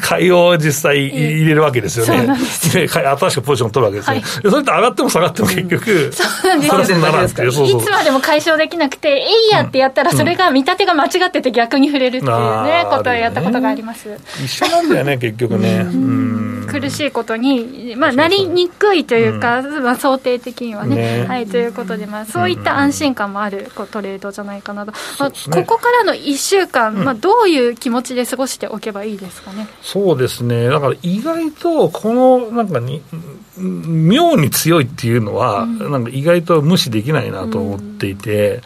[0.00, 2.38] 買いを実際入れるわけですよね。
[2.72, 4.50] で、新しくポジション取るわけですよ。
[4.50, 6.10] それって上がっても下がっても結局、
[6.68, 7.50] プラスにならないっていう。
[7.50, 7.52] い
[7.84, 14.08] つまでも解消できなくて、えいやってやったら、それが見立てが間違ってて逆に触れるっていうね、ことをやったことがあります。
[14.44, 15.84] 一緒なんだよね、結局ね。
[16.70, 21.26] 苦しいことに、じ、まあ、なりにくいというか、うん、まあ、想定的にはね、ね。
[21.26, 29.66] はい、ということで、まあ、そういった安心感もあるトレードじゃないかなと、まあ、ここからの1週間、まあ、どういう気持ちで過ごしておけばいいですかね。
[29.82, 33.02] そうですね、だから意外と、このなんかに、
[33.60, 38.62] 妙に強いっていうのは、うん、なんか意外と無視できないなと思っていて、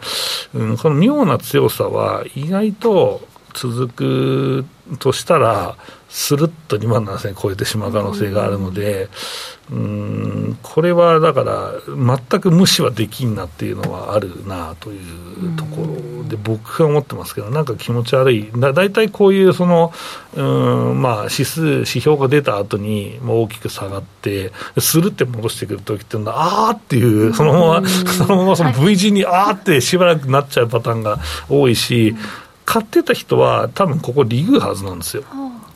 [0.53, 4.65] うん、うん、この妙な強さは、意外と続く
[4.99, 5.75] としたら、
[6.09, 9.09] するっと2万7000円超えてしまう可能性があるので、
[9.71, 15.81] うん、これはだから、全く無視はできんなっていうのはあるなというとこ
[16.21, 19.91] ろで、僕は思ってますけど、なんか気持ち悪い、だ大体こういうその、
[20.35, 20.41] う
[20.93, 32.15] んまあ、指数、指標が出た後に大きく下がって、するって戻してくるときっていうのは、あーっていう、そのまま、そのままその V 字にあーってしばらくなっちゃうパターンが多いし、
[32.65, 35.23] 買ってた人は、多分ここ、リグはずなんですよ。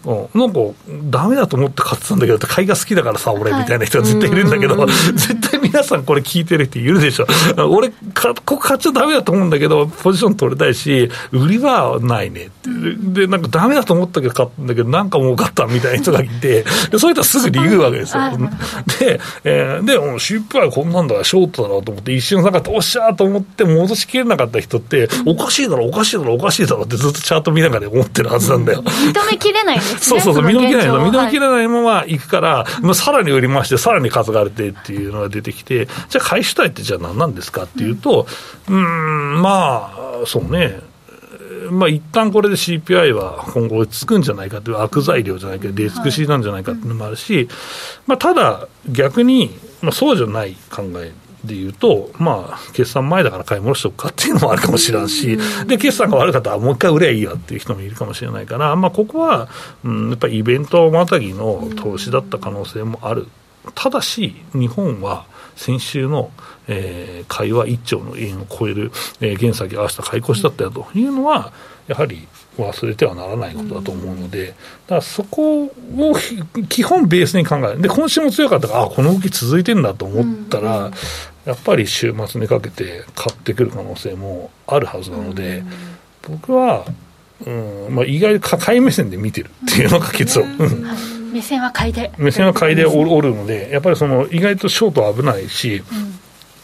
[0.06, 0.60] うん、なんか、
[1.10, 7.28] だめだと思って買ってたんだけど、買いが好きだからさ、俺みたいな人が絶対いるんだけど、はい、絶対皆さんこれ聞いてる人いるでしょ。
[7.70, 12.70] 俺か、ここ買っちゃだめだと思うんだけど、ポジション取れたいし、売りはないねって。
[13.22, 18.24] で、なんかだめだと思ったけど買ったんだけど、なんか儲かったみたいな人がいて、でそういったらすぐ理由わけですよ。
[19.00, 28.84] で、えー、で、もうシップはこんなんだからショートだろうと思って、一瞬下がって、おっしゃーと思って戻しきれなかった人って、おかしいだろ、おかしいだろ、おかしいだろってずっとチャート見ながら思ってるはずなんだよ。
[28.84, 30.20] 認めきれないですね。
[30.22, 38.28] そうそうそう、見抜けないの、見抜けないまま行くから、まあ、さらに売りまして、さらに担がれてっていうのが出てきて、じゃあ、買い主体ってじゃあ何なんですかっていうと、
[38.68, 38.76] うん、
[39.38, 40.80] んまあ、そうね。
[41.72, 47.48] まあ一旦これで CPI は今後落ち着くんじゃないかという悪材料じゃないけど、出尽くしなんじゃないかっていうのもあるし、
[48.08, 51.12] まあ、ただ、逆に、まあ、そうじゃない考え
[51.44, 59.48] でいうと、まあ、決算前だから買い戻しておくかっていうのもあるかもしれんし、で、決算が悪かったらもう一回売ればいいやっていう人もいるかもしれないから、まあ、ここは、
[59.84, 63.28] うん、やっぱりイベントまたぎの投資だった可能性もある。
[63.76, 65.26] ただし、日本は
[65.56, 66.32] 先週の、
[66.68, 71.52] えー、買いは1兆の円を超える、えー、原先合わせた買い越しだったよというのは、
[71.88, 72.28] やはり
[72.62, 75.72] 忘れてはならないことだと思うので、だからそこを
[76.68, 80.92] 基本ベースに考える、で今週も強かったから、あこの動き続いてるんだと思ったら、
[81.46, 85.64] やっぱり週末にかけて買ってくる可能性もあるはずなので、
[86.28, 86.86] 僕は、
[87.46, 90.48] うんまあ、意外と買い目線で見てるっていうのが結論。
[91.32, 92.12] 目線は買いで。
[92.18, 96.20] 目線は買いでおるので、やっぱりその意外とショートは危ないし、うん、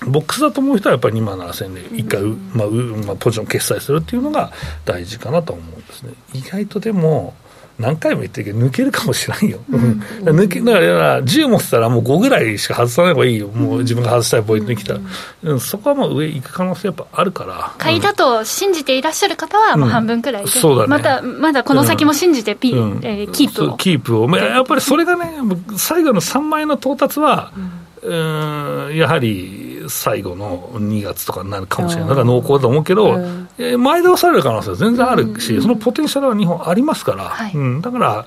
[0.08, 2.67] ボックスだと思う人はやっぱり2万7000円で1回、うんまあ
[3.08, 4.51] まあ、ポジション決済するっていうのが
[4.84, 6.13] 大事かなと思うんですね。
[6.34, 7.34] 意外とでも
[7.77, 9.60] 何回も言ってるけど、抜けるかもしれんよ。
[9.69, 13.49] うん、抜けだから、10持ってたらもう5ぐらいしか外さない方がいいよ。
[13.49, 14.99] もう自分が外したいポイントに来たら。
[15.43, 17.73] うん、そこはもう上行く可能性やっぱあるから。
[17.77, 20.88] 買いだと信じていらっしゃる方は、もう半分くらいで、そうだね。
[20.88, 23.77] また、まだこの先も信じてピ、うん、えー、キープを。
[23.77, 24.29] キープを。
[24.38, 25.34] やっぱりそれがね、
[25.75, 33.17] 最後の3万円の到達は、うんやはり最後の2月とかになるかもしれない、だから濃厚だと思うけど、
[33.58, 38.26] え前倒される可能性は全然あるし、そのポテンシャルは日本ありますから、はい、うん、だから、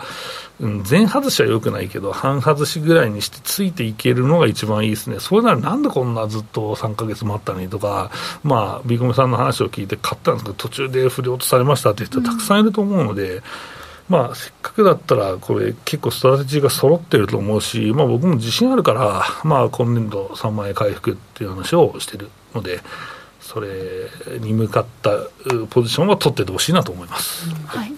[0.60, 8.10] うん、全外しはよくないけど、半外しぐらいにしてついていけるのが一番いいですね、それならなんでこんなずっと3か月待ったのにとか、
[8.42, 13.36] まあ、ビーコメさんの話を聞いて買ったんですけど、途中で振り落とされましたって人たくさんいると思うので。
[13.36, 13.42] うん
[14.08, 22.80] まあ、せっかくだったら、これ、結構ストラテジーが揃ってると思うし、まあ、僕も自信あるから、まあ、今年度3万円回復っていう話をしてるので、
[23.40, 23.68] それ
[24.40, 25.10] に向かった
[25.70, 27.48] ポジションは取っててほしいなと思います。
[27.66, 27.92] はい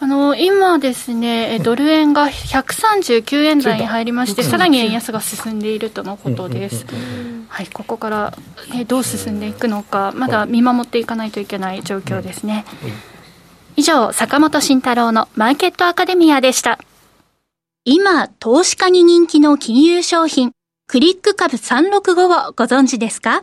[0.00, 6.84] あの今ですね、ドル円が139円台に入りまして、さらに円安が進んでいるとのことです。
[7.46, 8.34] はい、ここから
[8.74, 12.64] えどう進んでいくのか、まだ見守っていかないといけない状況ですね。
[13.76, 16.78] 以上、坂本慎太郎のマーケットアカデミアでした。
[17.84, 20.52] 今、投資家に人気の金融商品、
[20.86, 23.42] クリック株365をご存知ですか？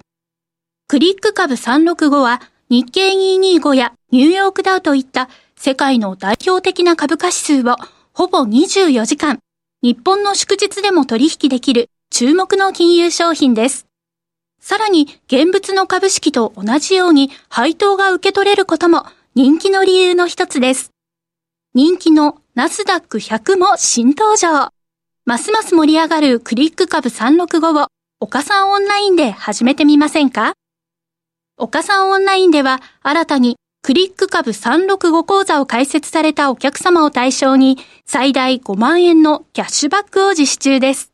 [0.87, 7.75] クリック株365は日経225やニューヨークダウといった世界の代表的な株価指数を
[8.13, 9.39] ほぼ24時間、
[9.81, 13.87] 日本の祝日でも取引できる注目の金融商品です。
[14.61, 20.89] さらに現物の株式と同じように配当が受け取れることも人気の理由の一つです。
[21.75, 24.69] 人気のナスダック100も新登場。
[25.23, 27.87] ますます盛り上がるクリック株365を
[28.19, 30.53] 岡さんオンラインで始めてみませんか？
[31.57, 41.11] 岡さんオンラインでは新たにクリック株365講座を開設されたお客様を対象に最大5万円のキャッシュバックを実施中です。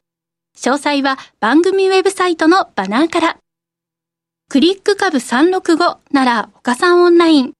[0.55, 3.37] 詳細は番組ウェブサイトのバナーから。
[4.47, 7.51] クリック株365なら岡さんオンライン。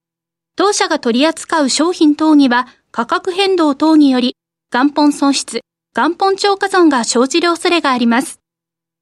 [0.56, 4.36] 当社が取り扱う商品等には価格変動等により
[4.72, 5.60] 元本損失、
[5.94, 8.40] 元本超過損が生じる恐れがあります。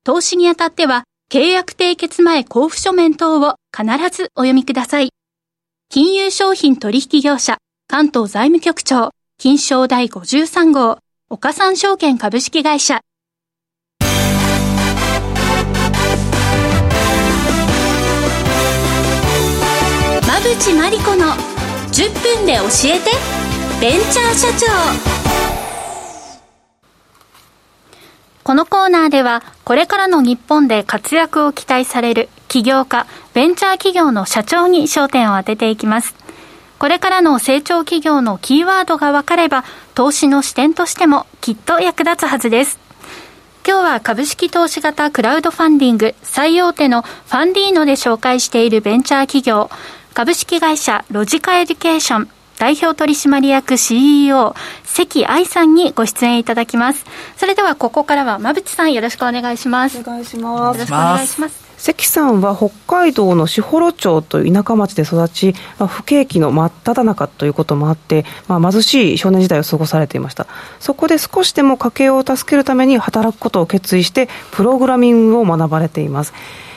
[0.04, 5.10] 投資にあたっては、契約締結前交付書面等を必ずお読みください。
[5.88, 10.98] 金融商品取引業者、関東財務局長、金賞第53号、
[11.30, 13.00] 岡三証券株式会社。
[20.54, 21.26] 馬淵真理子の
[21.90, 23.10] 10分で教えて、
[23.80, 24.66] ベンチャー社長。
[28.44, 36.14] このコーナーでは、これからの日本で活躍を期待される起業家、ベンチャー企業の社長に焦点を当てていきます。
[36.78, 39.64] これからの成長企業のキーワードが分かれば、
[39.96, 42.78] 投資の視点としてもきっと役立つはずです。
[43.66, 49.70] 今日は株式投資型クラウドファンディング最大手のファンディーノで紹介しているベンチャー企業、
[50.14, 54.54] 株式会社ロジカエデュケーション代表取締役 CEO
[54.84, 57.04] 関愛さんにご出演いただきます。
[57.36, 59.98] それではここからは馬淵さんよろしくお願いします。
[59.98, 60.78] お願いします。
[60.78, 61.64] よろしくお願いします。
[61.78, 70.46] 関さんは北海道の士幌町という田舎町で育ち、まあ、不景気の真っ只中ということもあって、まあ、貧しい少年時代を過ごされていました。
[70.78, 76.32] そこで少しでも家計を助けるために働くことを決意してプログラミングを学ばれています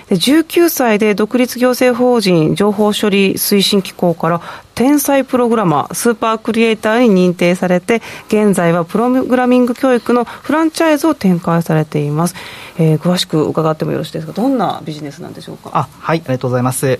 [0.09, 4.41] 19歳で独立行政法人情報処理推進機構から
[4.73, 12.35] 天才プログラマー、スーパークリエイターに認定されて、現在はプログラミング教育のフランチャイズを展開されています。
[12.77, 15.71] えー、詳しく伺ってもよろしいですか、どんなビジネスなんでしょうか？
[15.73, 16.99] あはい、ありがとうございます。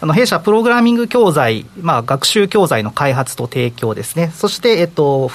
[0.00, 5.30] あの弊社、プログラミング教材、まあ、学習教材の開発と提供ですね、そして、えっと、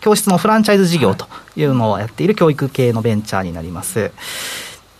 [0.00, 4.12] 教室のフランチャイズ事業というのをやっている教育系のベンチャーになります。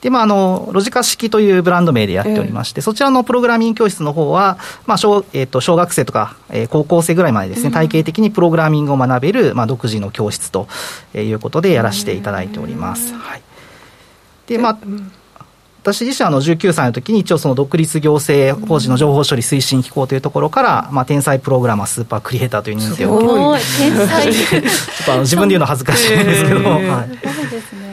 [0.01, 10.69] で、まあ、あの、ロジカ式というブランド名でやっておりまして、えー、そちらのプログラミング教室の方は、まあ、小、えっ、ー、と、小学生とか、えー、高校生ぐらいまでですね、体系的にプログラミングを学べる、まあ、独自の教室と
[11.15, 13.15] いうことでやらせていただいております。
[13.15, 13.43] はい。
[14.47, 14.79] で、まあ、
[15.83, 27.90] 私自身はあの19歳の時に一応その独立行政法人の情報処理推進機構というところから、まあ、天才プログラマースーパークリエイターという認定を受けて天才 ちょっとあの自分で言うの恥ずかしいんですけど、はい、そうですね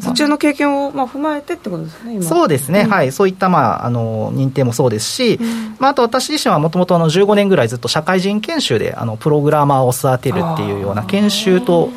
[0.00, 11.90] そちらの経験をまあ踏まえてってことですね、そうですね、うん、はい、そういった、まあ、あの認定もそうですし、うん、まあ、あと私自身はもともと15年ぐらいずっと社会人研修であのプログラマーを育てるっていうような研修と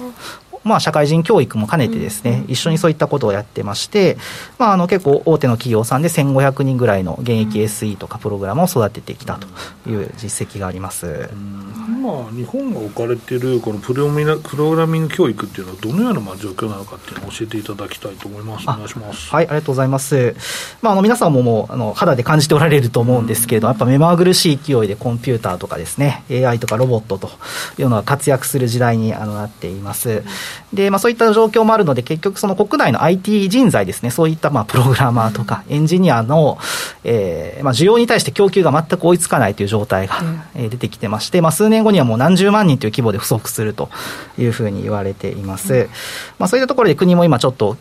[0.64, 4.18] まあ、社会人教育も兼ねてですね、一緒にそういったことをやってまして、
[4.58, 11.30] まあ、あの結構大手の企業さんで1500人ぐらいの現役 SE とかプログラムを育ててきたという実績があります。
[11.88, 18.64] 今、日本が置かれているこのプロミナプログラミング教育っていうのは、どのようなまあ状況なのかっていうのを教えていただきたいと思います。
[18.70, 19.30] お願いします。
[19.30, 20.36] はい、ありがとうございます。
[20.82, 27.30] まあ、あの皆さんももうあの肌で感じておられると思うんですけれど、やっぱ目まぐるしい勢いでコンピューターとかですね、AI とかロボットと
[27.78, 30.24] いうのが活躍する時代にあのなっています。
[30.74, 36.58] で、まあ、そういった状況もあるので、結局、その国内の IT 人材ですね、そういったまあプログラマーとかエンジニアの、
[37.04, 40.22] えーまあ、需要に対して供給が全く追いつかないという状態が、
[40.56, 43.90] え出てきてまして、まあ、数年後にはもう何十万人という規模で不足すると
[44.38, 45.90] いうふうに言われています。
[46.40, 47.78] まあ、そういったところで国も今ちょっと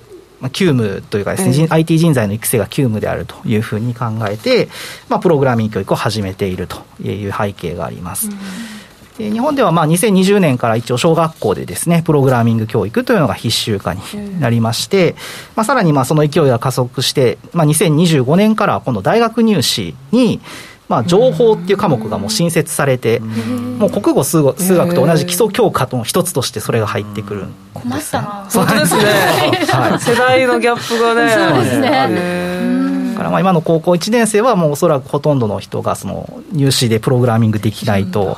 [0.51, 4.69] 急務というかですね、うん、IT 人材の育成が急務であるというふうに考えて、
[5.09, 8.29] まあ、プログラミング教育を始めているという背景があります。
[8.29, 8.82] うん
[9.19, 14.01] 日本ではまあ2020年から一応小学校でですね、プログラミング教育というのが必修化に
[14.41, 15.15] なりまして、
[15.55, 20.41] まあ、さらにまあその勢いが加速して、まあ、2025年から今度大学入試に、
[20.89, 28.47] まあ、情報っていう科目がもう新設されて、もう国語数数学と同じ基礎教科の一つとしてそれが入ってくるんです、困ったな。
[28.49, 29.03] そうですね。
[29.73, 31.31] はい、世代のギャップがね。
[31.33, 32.83] そうですね。
[33.23, 38.37] からまあ今の高校1年生はもうおそらくほとんどの人がその入試でプログラミングできないと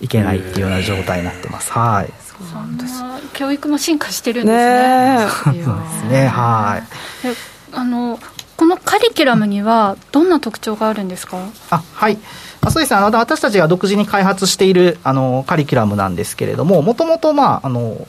[0.00, 1.72] いけないっていうような状態になってます。
[1.72, 2.12] はい。
[2.52, 2.84] そんな
[3.32, 5.58] 教育も進化してるんですね。
[5.58, 6.26] ねそうですね。
[6.28, 6.82] はい。
[7.72, 8.18] あの
[8.56, 11.38] このカリキュラムにはどんな特徴があるんですか？
[11.70, 12.18] あ、はい。
[12.68, 12.96] そうですね。
[12.98, 18.06] あの私たちが独自に開発しているあのカリキュラムなんですけれども、もともとまああの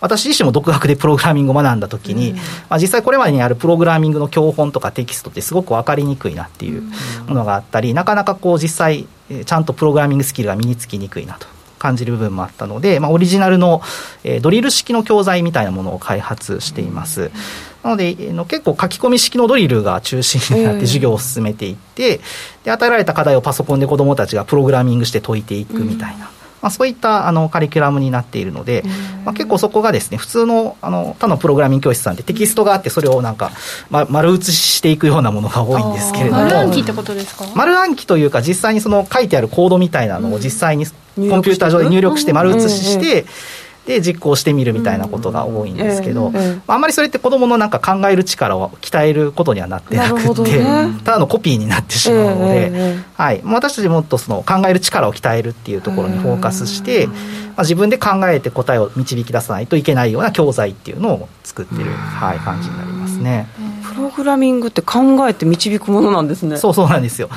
[0.00, 2.42] 私自身も独学でプログラミングを学んだときに、うん、ま
[2.76, 6.82] あ、実際これまでにあるプログラミングの教本とかテキストってすごく分かりにくいなっていう
[7.26, 9.08] ものがあったり、なかなかこう実際
[9.44, 11.46] ちゃんとプログラミングスキルが身につきにくいなと
[11.78, 13.82] 感じる部分もあったので、まあ、オリジナルの、
[14.24, 17.22] えー、ドリル式の教材みたいなものを開発しています。
[17.22, 17.30] うん
[17.82, 22.20] なので、えの結構書き込み式のドリルが中心になって授業を進めていって、
[22.64, 26.30] で与えられた課題をパソコンで子どもたちがプログラミングして解いていくみたいな。
[26.68, 28.84] まあ、そういったあのカリキュラムになっているので、
[29.24, 33.52] まあ、結構そこがですね普通のあの他のプログラミング教室さんでテキストがあってそれをなんか、
[33.88, 36.42] ま、丸写ししていくようなものが多いんですけれども。
[36.42, 37.46] 丸暗記ってことですか？
[37.54, 43.24] 丸暗記というか実際にその書いてあるコードみたいなのを実際にコンピューター上で入力して丸写しして、
[43.88, 46.30] で実行してみるみたいなことが多いんですけど、
[46.66, 57.14] あんまりそれって子どものなんか考える力を鍛えることにはなってなくて、ね、ただのコピーになってしまうので、はい、私たちもっとその考える力を鍛えるっていうところにフォーカスして、ま
[57.56, 63.48] あ、自分で考えて答えを導き出さないといけないような教材っていうのを作ってる、はい、感じになりますね。
[63.98, 66.56] プログラミングって考えて導くものなんですね。
[66.56, 67.28] そうそうなんですよ。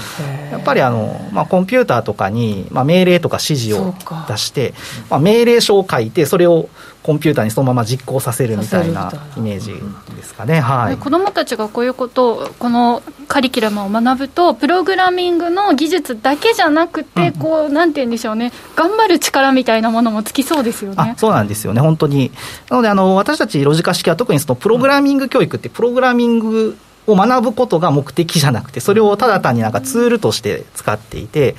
[0.52, 3.96] やっぱりあの、まあ、コンピューターとかに、まあ、命令とか指示を
[4.28, 4.76] 出して、
[5.10, 6.70] まあ、命令書を書いてそれを
[7.04, 9.74] コンピューターにそのまま実行させるみたいなイメージ
[10.16, 18.52] ですかね、はい、子どもたちがこういうことをこのカリキュラムを学ぶとプログラミングの技術だけじゃなくて、こうなんて言うんでしょうね。
[18.76, 21.16] 頑張る力みたいなものもつきそうですよね。
[21.18, 21.82] そうなんですよね。
[21.82, 22.32] 本当に。
[22.70, 26.78] なのであの私たちロジカ式は特にそのプログラミング教育ってプログラミング
[27.08, 31.56] を学ぶことが目的じゃなくてそれをただ単になんかツールとして使っていて、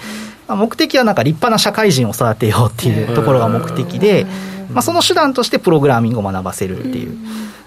[0.48, 4.26] 目的はなんか立派な社会人を育てようっていうところが目的で。
[4.72, 7.16] まあ、その手段としてプログラミングを学ばせるっていう。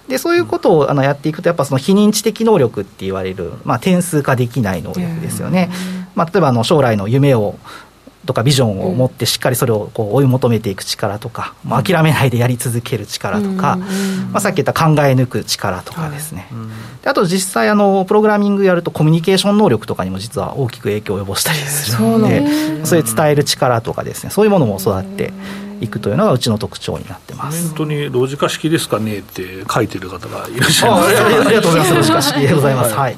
[0.08, 5.72] でそういうことをあのやっていくと、やっぱその非認知的能力って言われる、まあ、点数化できない能力ですよね。
[6.14, 7.56] まあ、例えばあの将来の夢を
[8.26, 13.78] とかビジョンを持ってしっかりそれをこう追い求めていく力とか、まあ、諦めないでやり続ける力とか、
[14.32, 16.48] まあ、さっき言った考え抜く力とかですね、
[17.02, 25.34] であと実際あのプログラミングやるとコミュニケーション能力とかにも実は大きく影響を及ぼしたりするのでそういう伝える力とかですねそういうものも育って
[25.82, 27.68] いくというのがうちの特徴になってます。
[27.70, 31.22] 本当にロジカ式ですかねって書いてる方がいらっしゃいます。
[31.22, 31.94] ありがとうございます。
[31.96, 33.18] ロジカ式でございます、はい、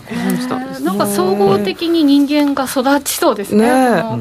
[0.81, 3.67] なんか総合的に人間が育ちそうですね、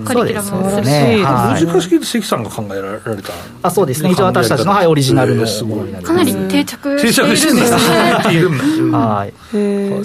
[0.05, 3.33] カリキュラムすね、ロジカ式って関さんが考えられた。
[3.63, 4.11] あそうですね。
[4.11, 5.47] 一応私たちの、はい、オリジナルの、
[6.03, 8.91] かなり定着しているんですね。
[8.93, 9.33] はい、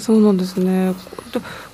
[0.00, 0.94] そうなんですね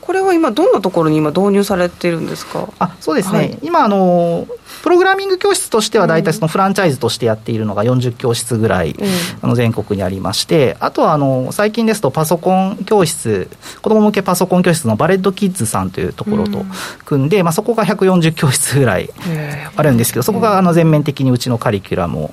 [0.09, 2.67] これは今、どんなところに今、導入されてるんですか？
[2.79, 4.47] あそうですね、はい、今あの、
[4.83, 8.97] プログラミング教室としては、大体そのフランチャイズとしてやっているのが40教室ぐらい、
[9.43, 13.51] あの全国にありまして、あとはあの最近ですと、パソコン教室、
[13.83, 16.65] 子ども向けパソコン教室のバレッドキッズさんというところと
[17.05, 19.11] 組んで、まあ、そこが140教室ぐらい
[19.77, 22.31] あるんですけど、そこがあの全面的にうちのカリキュラムを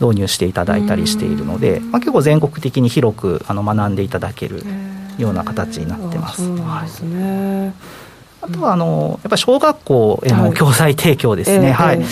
[0.00, 4.62] 導入していただいたりしているので、まあ、結構全国的に広くあの学んでいただける。
[5.18, 6.42] ような形になってます。
[6.88, 7.74] すね、
[8.40, 12.06] あとはあのやっぱり小学校への教材提供ですね、はい、はい、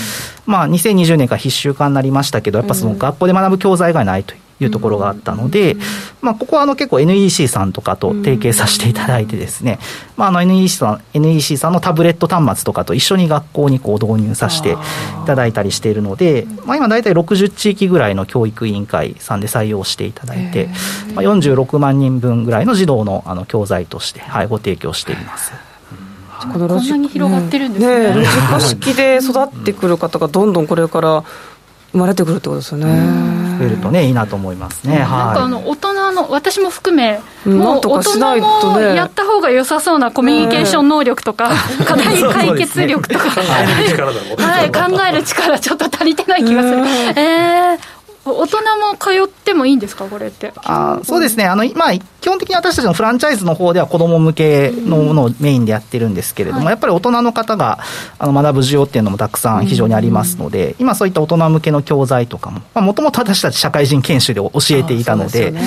[0.47, 4.41] まあ、2020年から必修化になりましたけど、やっぱその学校で学ぶ教材がないという
[4.71, 5.77] ところがあったので、
[6.21, 9.79] まあ、ここはあの結構 NEC さんとかと提携させていただいてですね、
[10.17, 14.77] まあ、あの NEC さん NEC さんのタブレット端末とかと一緒に学校にこう導入させてい
[15.27, 20.69] ただいたりしているので、まあ、今大体60地域ぐらいの教育委員会さんで採用していただいて、
[21.15, 25.53] まあ、46万人分ぐらいの児童のあの教材として、はい、ご提供しています。
[26.53, 28.09] こんなに広がってるんですね。
[28.11, 28.15] ね。
[28.15, 31.25] ロジカ式で育ってくる方がどんどんこれから
[31.93, 33.44] 生まれてくるってことですよね。
[33.59, 34.99] 増えるとねいいなと思いますね。
[34.99, 41.51] なんかあの大人の私も含め、もう大人もやった方が良さそうなコミュニケーション能力とか、
[41.85, 46.79] 課題解決力とか、はい、考える力 ちょっと足りてない気がする。
[47.17, 47.94] えー
[48.27, 50.53] 大人も通ってもいいんですか、これって。
[50.57, 51.45] あそうですね。
[51.45, 57.81] あの、まあ、基本的に私たちのフランチャイズの方では子ども向けのものをメインでやってるんですけれども、うんはい、やっぱり大人の方が
[58.19, 65.63] あの学ぶ需要っていうのもたくさん非常にありますので、うん、今、そういった大人向けの教材とかも、もともと私たち社会人研修で教えていたので、ね、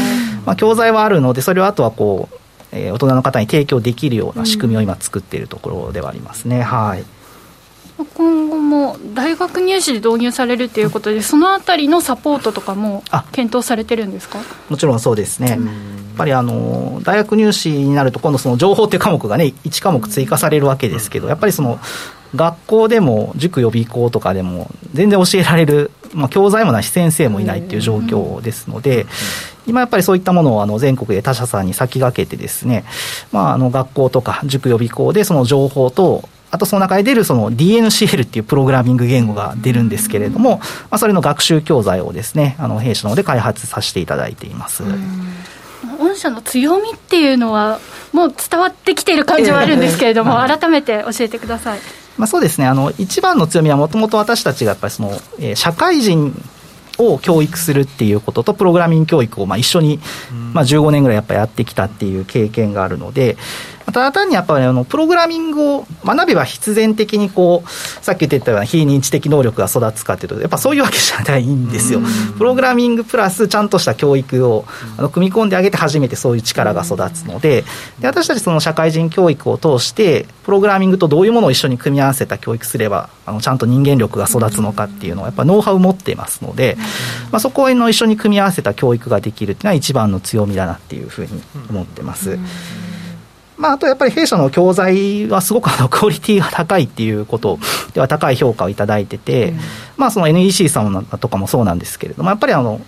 [0.45, 2.35] まあ、教材はあるので、それをあとはこう、
[2.71, 6.63] えー、大人の方に提供できるような仕組みを今、作っているところではありますね。
[6.63, 7.16] はい
[8.13, 14.39] 今後も大学入試で導入されるということで、そのあたりのサポートとかも検討されてるんですか？
[14.69, 15.49] もちろんそうですね。
[15.49, 15.59] やっ
[16.17, 21.79] ぱりあの大学入試になると、今度、その情報っていう科目がね、1科目追加されるわけですけど、やっぱりその
[22.35, 29.05] 学校でも塾予備校とかでも、全然教えられる、まあ、教材もないし、先生もいないっていう状況ですので、
[29.67, 32.83] 今やっぱりそういったものをあの全国で他社さんに先駆けてですね、
[33.31, 44.83] まあ、あの学校とか塾予備校でその情報とあとその中で出るその DNCL っていうプログラミング言語が出るんですけれども、まあ、それの学習教材をですね、あの弊社の方で開発させていただいています。
[45.99, 47.79] 御社の強みっていうのは、
[48.13, 51.79] もう伝わってきている感じはあるんですけれども、えー、改めて教えてください。
[52.17, 56.33] まあ、そうですねあの一番の強みはもともと私たちがやっぱりその、えー、社会人
[56.97, 59.99] を教育するっていうこととプログラミング教育をまあ一緒に、
[60.53, 63.37] まあ、15年ぐらいやっぱやってきたっていう経験があるので
[63.87, 67.69] ただ単にやっぱり、あのプログラミングを学べば必然的にこう
[68.03, 72.01] さっき言ってたような非認知的能力が育つかっていうとやっぱそういうわけじゃないんですよ。
[72.37, 74.65] プログラミングプラスちゃんとした教育を
[74.97, 77.63] あの組み込んであげて初めてそういう力が育つので
[77.99, 86.77] で私たちその社会人教育を通してプログラミングとどういうものを一緒に組み合わせた教育すればあのちゃんと人間力が育つのかっていうのはやっぱノウハウ持ってますので、
[87.31, 92.37] まあ、そこの一緒に組み合わせた教育ができるっていうのは一番の強みだなっていうふうに思ってます。
[93.57, 97.57] まあ、あとやっぱり弊社の教材はすごく あのクオリティが高いっていうこと
[97.93, 99.53] では高い評価をいただいてて、
[99.97, 102.79] まあ、その NEC さんとかもそうなんですけれども、やっぱりあの、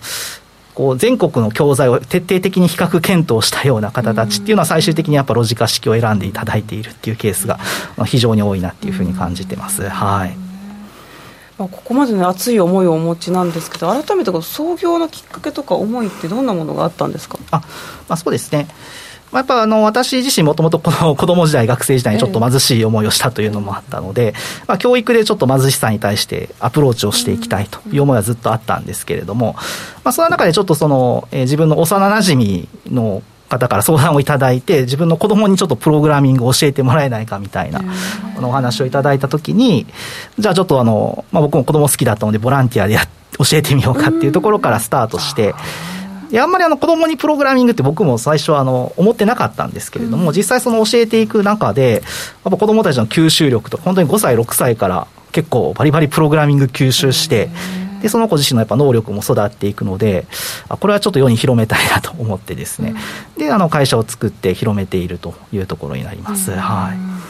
[0.74, 7.58] こう全国の教材を徹底的に比較検討したような方たちっていうのは最終的にやっぱロジカ式を選んでいただいているっていうケースが
[8.06, 9.88] 非常に多いなっていうふうに感じてます。
[9.88, 10.36] はい。
[11.58, 17.36] ここまでの熱い思いをお持ちなんですけど改めて創業のきっかけとか思いってどんなものがあったんですか？
[17.50, 18.66] あ、まあ、そうですね
[19.32, 24.34] やっぱあの私自身もともとこの子供時代、学生時代にちょっと貧しい思いをしたというのもあったので、
[24.66, 29.54] まあ、教育でちょっと貧しさに対してアプローチをしていきたいという思いはずっとあったんですけれども、
[30.04, 37.82] まあ、その中でちょっとその、えー、自分の幼なじみの方から相談をいただいて、自分の子供にちょっとプログラミングを教えてもらえないかみたいな
[38.40, 39.86] お話をいただいたときに、
[40.38, 43.02] じゃあちょっとあの、まあ、僕も子供好きだったので、ボランティアでや
[43.38, 45.54] 教えてみようかっていうところからスタートして、
[46.38, 52.02] あんまりあの子供にプログラミングって僕も最初はあの思ってなかったんですけれども、実際その教えていく中で、やっ
[52.44, 57.50] ぱ子供たちの吸収力と、本当に5歳、6歳から結構バリバリプログラミング吸収して、
[58.02, 60.26] でその子自身のやっぱ能力も育っていくので
[60.70, 62.94] あこれはちょっと世に広めたいなと思ってですね、
[63.36, 66.52] であの会社を作って広めているというところになります。
[66.52, 67.29] はい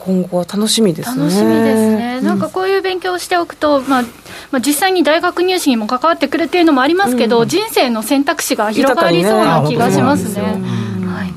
[0.00, 1.18] 今後は楽しみですね。
[1.18, 2.20] 楽しみですね。
[2.22, 4.02] なんかこういう勉強をしておくと、まあ、
[4.50, 10.42] まあ、実際に大学入試にも関わってくるっていうのもありますけど、うん、人生の選択肢が広がりそうな気がしますね。
[10.42, 11.32] はい、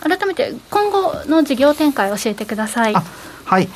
[0.00, 2.94] 改めて今後の事業展開教えてください。
[3.44, 3.68] はい。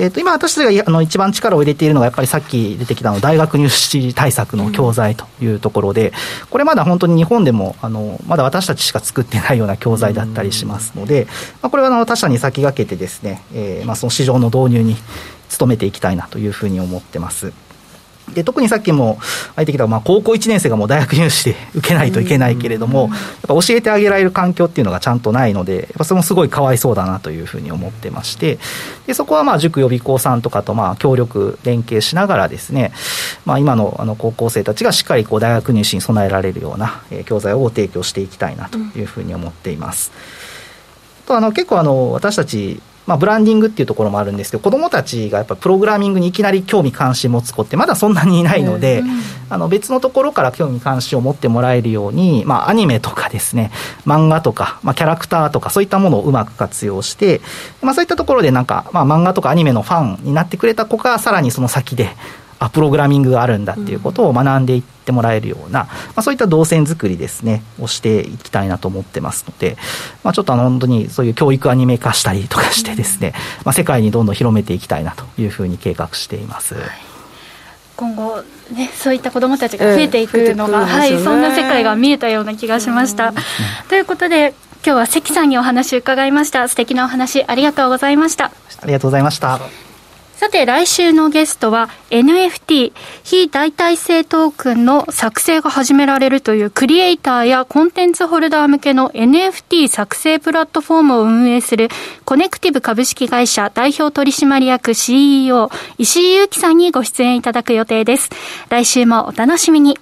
[0.00, 6.14] えー、と今、私たちがあの一番力を入れているのが、やっぱりさっき出てきたの大学入試対策の教材というところで、
[6.48, 11.26] これまだ本当に日本でもあのまだ私たちしか作ってないような教材だったりしますので、
[11.60, 14.96] まあ、これはあの他社に先駆けてですね、えーまあ、その市場の導入に
[15.58, 17.52] 努めていきたいなというふうに思ってます。
[18.34, 19.18] で特にさっきも
[19.56, 23.10] 入ってきた、まあ、高校1年生がもう大学入試で 受けないといけないけれども、やっ
[23.42, 28.58] ぱ教えてあげられる環境っていうのがちゃんとないので、やっぱそれもすごいかわいそうだなというふうに思ってまして、
[29.06, 32.92] でそこはまあ塾予備校さんとかとまあ協力、連携しながらですね、
[33.44, 40.12] まあ、今のあの高校生たちがしっかりこう大学入試に備えられるような、え教材を提供していきたいなというふうに思っています。
[41.26, 49.02] とあの結構あの私たちまあ、ブランディングっていうところもあるんですけど、子どもたちがやっぱプログラミングにいきなり興味関心持つ子ってまだそんなにいないので、
[49.48, 53.70] あの別のところから興味関心を持ってもらえるように、まあ、アニメとかですね、
[54.06, 57.40] 漫画とか、まあ、キャラクターとかそういったものをうまく活用して、
[57.82, 62.10] まあ、そういったところでなんか、まあ、漫画とかアニメのファンになってくれた子がさらにその先で、
[62.60, 69.78] あプログラミングがあるんだっていうことを学んでいってもらえるような、まあ、そういった動線作りですねをしていきたいなと思ってますので、
[70.22, 73.32] まあ、ちょっとあの本当にそういう教育アニメ化したりとかしてですね、
[73.64, 76.74] まあ、世界にどんどん広めていきたいなというふうに計画しています。
[76.74, 76.84] はい。
[77.96, 78.42] 今後、
[78.72, 83.34] ね、そういった子どもたちが増えていくのが、えーね、はい、そんな世界が見えたような気がしました。
[83.88, 84.54] ということで
[84.84, 86.68] 今日は関さんにお話伺いました。
[86.68, 88.52] 素敵なお話ありがとうございました。
[88.82, 89.89] ありがとうございました
[90.40, 101.90] さて来週のゲストは NFT 非代替性トークンの作成が始められるというクリエイターやコンテンツホルダー向けの NFT 作成プラットフォームを運営する
[102.24, 105.68] コネクティブ株式会社代表取締役 CEO
[105.98, 108.30] 石井祐樹さんにご出演いただく予定です。
[108.70, 109.98] 来週もお楽しみに。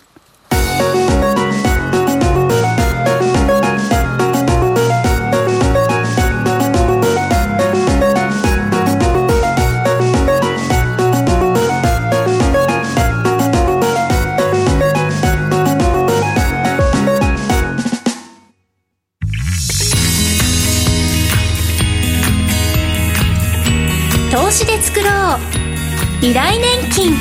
[24.88, 25.38] 作ろう。
[26.20, 27.12] 未来年金。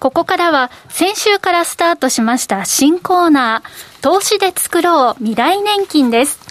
[0.00, 6.41] ここからは先週からスタートしました新コーナー投資で作ろう未来年金です。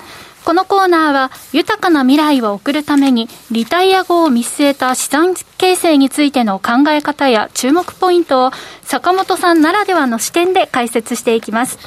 [0.44, 11.78] このコーナーは豊かな未来を送るためにリタイア後を見据えた資産形成についての考え方や注目ポイントを坂本さんならではの視点で解説していきます。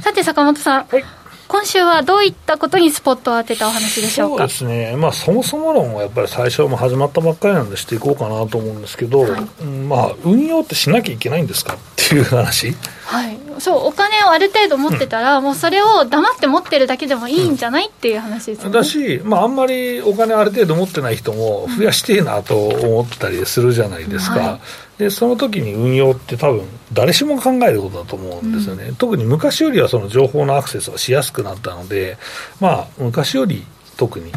[0.00, 1.04] さて坂本さん、はい、
[1.50, 4.48] 今週はどういったことにスポットを当てたお話でしょうか？
[4.48, 12.76] そうですね、まあ、そもそも論はやっぱり最初も始まったばっかりなんでしていこうかなと思うんですけど、はい、まあ、運用ってしなきゃいけないんですかっていう話。
[13.04, 18.74] はい、そうお金をある程度持ってたら、うん、もうそれを黙って持ってるだけでもいいんじゃない、うん、っていう話ですよね。
[18.74, 24.36] だし、まあ、あんまりお金ある程度持ってない人も増やしてえなと思ったりするじゃないですか。
[24.36, 24.42] うん。
[24.44, 24.60] はい、
[25.00, 32.18] でその時に運用って多分誰しも考えることだと思うんですよね、特に昔よりはその情報のアクセスがしやすくなったので、
[32.60, 33.64] まあ、昔より
[33.96, 34.30] 特に、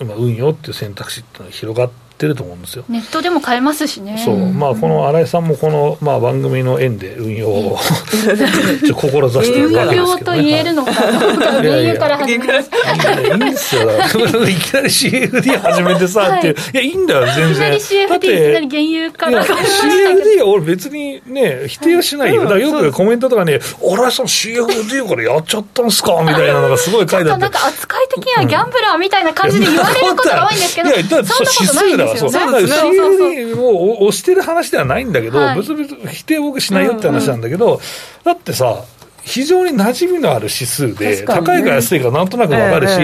[0.00, 2.84] まあ、運用っていう選択肢っていうのは広がってってると思うんですよ。
[2.88, 4.16] ネットでも買えますしね。
[4.24, 4.52] そう。
[4.52, 7.78] まあこの新井さんもこの、まあ、番組の縁で運用を
[8.82, 12.70] 志してるわけですけど、ね、運用と言えるのか原油から始めます。
[12.70, 13.82] いいんですよ。
[14.48, 16.76] いきなり CFD 始めてさ、はい、ってい。
[16.76, 17.50] やいいんだよ全然。
[17.52, 27.42] いきなり CFD いきなり原油から CFD は俺別にね否定はしないよ、だからよくコメントとかね新井さん CFD からやっちゃったんすかみたいなのがすごい書いてあって。
[27.42, 32.32] なんか扱い的にはギャンブラーみたいな感じで言われることが多いんですけど、いやそんなことないんですからそう。
[32.32, 37.80] だから CFD を押してる話ではないんだけど、別々否定僕しないよって話なんだけど、
[38.24, 38.84] だってさ
[39.26, 42.94] 非常に馴染みのある指数で、高いか安いかなんとなく分かるし、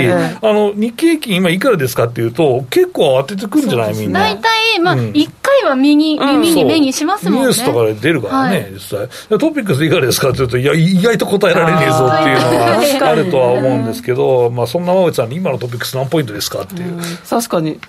[0.41, 4.21] あの日経平均、今いくらですかっていうと、結構当ててくるんじゃない、みんな。
[4.21, 7.41] 大体、まあ、1回は耳耳に目にしますもんね。
[7.41, 9.09] ニュースとかで出るからね、実際。
[9.37, 17.01] トピックスいかがですかって言うと、いや、意外と答えられねえぞっていうのはあるとは思うんですけど、まあ、そんな馬渕さんに今のトピックス何ポイントですかっていう。
[17.29, 17.81] 確かに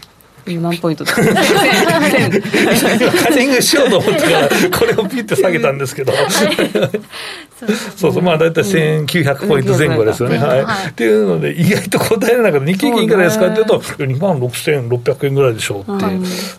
[0.46, 1.14] 何ポイントだ。
[1.14, 6.12] カッティングしようと思ったから、これをピッて下げたんですけど、
[7.96, 10.38] そうそう、まあ大体1900ポイント前後ですよね。
[10.38, 10.90] はい。
[10.90, 16.06] っていうので、意外と答えられなかった、日経金いくらですかっていうと、2万6600円ぐらいでしょうって、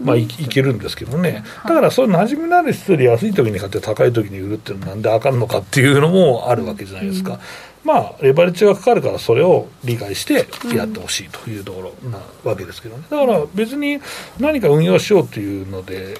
[0.03, 1.45] まあいけるんですけどね。
[1.65, 7.39] だからそういう馴染みのある質で安い時に買って高い時に売るっていうのはなんであかんのかっていうのもあるわけじゃないですか。
[7.85, 14.01] まあ、レバレッジがかかるから、それを理解してやってほしいというところなわけですけどね、だから別に
[14.41, 16.17] 何か運用しようというので、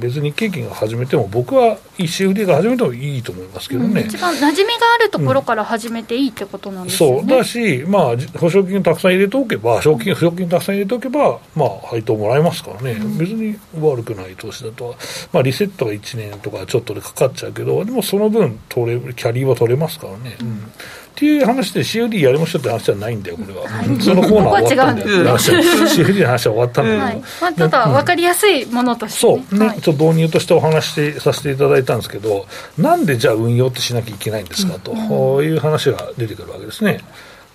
[0.00, 14.94] 別に経験が始めても、僕は ECFD が始めてもいいと思いますけどね、うん、一番馴染みがあるところから始めていいってことなんですね、うん、そうだし、まあ、保証金たくさん入れておけば、賞金、保証金たくさん入れておけば、まあ、配当もらえますからね、うん、別に悪くない投資だとは、
[15.32, 20.36] まあ、リセットが1年とかちょっとでかかっちゃうけど、でもその分取れ、キャリーは取れますからね。
[20.40, 20.72] うん
[21.18, 23.66] っていう話で CFD やりましょうって話じゃないんだよ、これは。
[24.00, 25.36] そのコーナー終わったんだよ。
[25.36, 27.00] CFD の話は終わったんだよ。
[27.00, 32.46] はいまあ、ただ、分かりやすいものとして、ね、そうね、ちょっと導入としてお話しさせていただいたんですけど、
[32.78, 37.00] なんでじゃあ運用ってしなきゃいけないんですかと、ういう話が出てくるわけですね。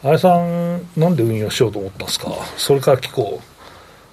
[0.04, 3.44] あれさん、なんで運用しようと思ったんですか、それから聞こう。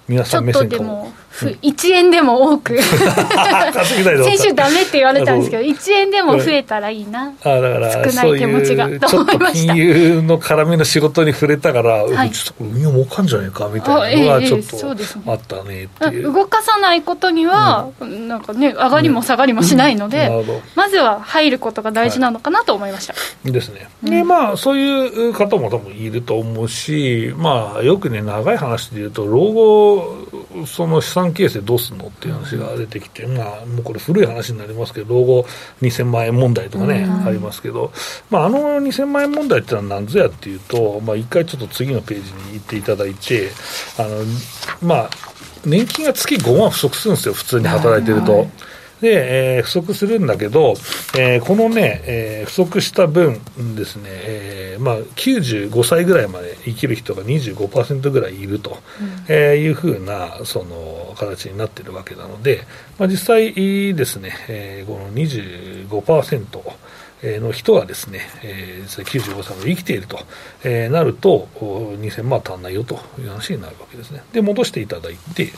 [0.07, 1.11] 皆さん目線かも。
[1.43, 2.77] うん、1円でも多く。
[2.81, 7.31] 先週ダメって言われたんですけど1円でも増えたらいいな。
[7.43, 23.89] あだから少ない手持ちがちょっと金融の絡みの仕事に触れたから、はい、ちょっと運用もかんじゃないかみたいなのがちょっとあったねっていう、動かさないことには、うん、なんかね上がりも下がりもしないので、うん、まずは入ることが大事なのかなと思いました、はい、ですね。
[24.03, 30.17] でまあそういう方も多分いると思うしまあよくね長い話で言うと老後
[30.65, 35.45] その資産形成どうすんのっていう話が出てきて、まあ、もうこれ古い話になりますけど、老後
[35.81, 37.91] 2000万円問題とかね、ありますけど、
[38.29, 43.49] まあ、あの2000万円問題っていうのは何ぞやっていうと、まあ、一回ちょっと次のページに行っていただいて、
[43.97, 44.09] あの、
[44.81, 45.09] まあ、
[45.65, 48.31] 年金が月5万不足するんですよ、普通に働いてると。
[48.31, 48.70] はいはい
[49.01, 50.75] で、えー、不足するんだけど、
[51.17, 53.41] えー、このね、えー、不足した分
[53.75, 62.61] ですね、えーまあ、95歳ぐらいまで生きる人が25%ぐらいいると、うん、えー、いうふうなその形になっているわけなので、
[62.97, 63.53] まあ、実際
[63.93, 66.61] ですね、えー、この25%、
[67.23, 70.19] の人がですね、えー、95歳まで生きていると、
[70.63, 74.23] えー、なると、2000万足んないよという話になるわけですね。
[74.33, 75.49] で、戻していただいて、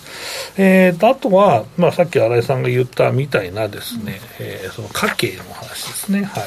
[0.58, 6.24] えー、とあとは、まあ、さっき新井さんが言ったみたいなですね、うん、えー、その家計の話ですね。
[6.24, 6.44] はい。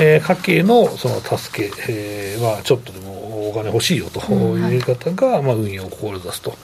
[0.00, 6.54] えー、家計のその助け、えー、はちょっとでもお金欲しいよという方が、うん、まあ、運用を志すと、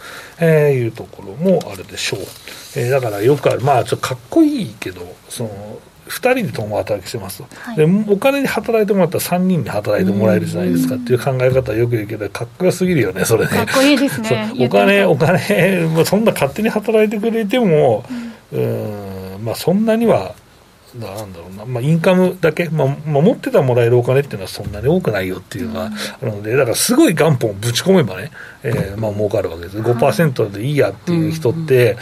[0.41, 2.21] えー、いうところもあるでしょう。
[2.77, 5.79] えー、だからよくある、まあ、ちょっとかっこいいけど、その、
[6.09, 13.51] 2人で共働きしてます、はい、でお金に働いてもらったら3人で働いてもらえるじゃないですかっていう考え方はよく言うけどかっこよすぎるよねそれね。
[13.51, 14.53] かっこいいですね。
[14.59, 18.05] お金お金、まあ、そんな勝手に働いてくれても、
[18.53, 20.35] うん、まあ、そんなには
[20.95, 28.31] なんだろうな、まあ、インカムだけ、まあ、まあ、持ってたらもらえるお金っていうのはそんなに多くないよっていうのがあるので、だからすごい元本をぶち込めばね、
[28.63, 29.79] えー、まあ儲かるわけです。
[29.79, 31.97] 5%でいいやっていう人って、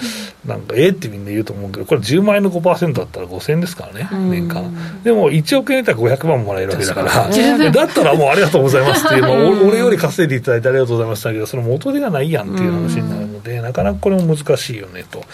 [0.47, 4.73] なんか、ええってみんな言うと思うけど、これ10万円の5%だったら5000円ですからね、年間。
[5.03, 9.33] でも1億円だったら500万もらえるわけだから、だったらもうありがとうございますっていう、 まあ、
[9.69, 15.25] 俺より稼いでいただいてありがとうございましたけど、その元手がないやんっていう話になるので、なかなかこれも難しいよねと。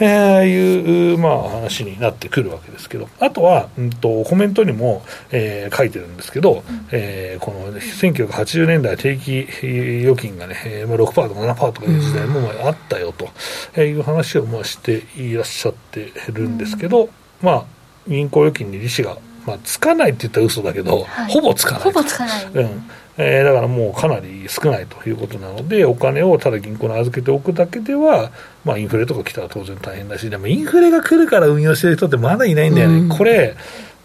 [0.00, 9.46] えー、いう、まあ、話になってくるわけですけど、あとは、うんと、コメントにも、えー、書いてるんですけど、うん、えー、この1980年代定期
[10.02, 17.10] 預金がね、えー、まあ、6%とか7%とかいう時代もあったよという話をまあしていらっしゃってるんですけど、うん、
[17.42, 17.64] まあ、
[18.08, 21.82] 銀行預金に利子が、まあ、つかないって言ったら嘘だけど、はい、ほぼつかない。
[21.82, 22.44] ほぼつかない。
[22.46, 22.82] うん
[23.16, 28.30] えー、だからもうかなり少ないということなので、お金をただ銀行に預けておくだけでは、
[28.64, 33.56] まあ、インフレとか来たら当然大変だし、でもインフレが来るから運用してる人ってまだいないんだよね、うん、これ、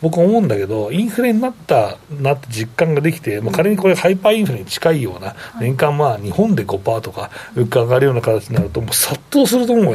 [0.02, 9.92] 僕思うんだけど、インフレになったなって実感ができて、まあ、仮にこれ、ハイパーインフレに近いような、年間まあ日本で5%とか、物価上がるような形になると、もう殺到すると思うよ、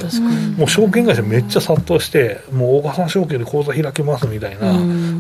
[0.57, 4.73] もう証券会社めっちゃ殺到して、もう大川さん証券で口座開けますみたいな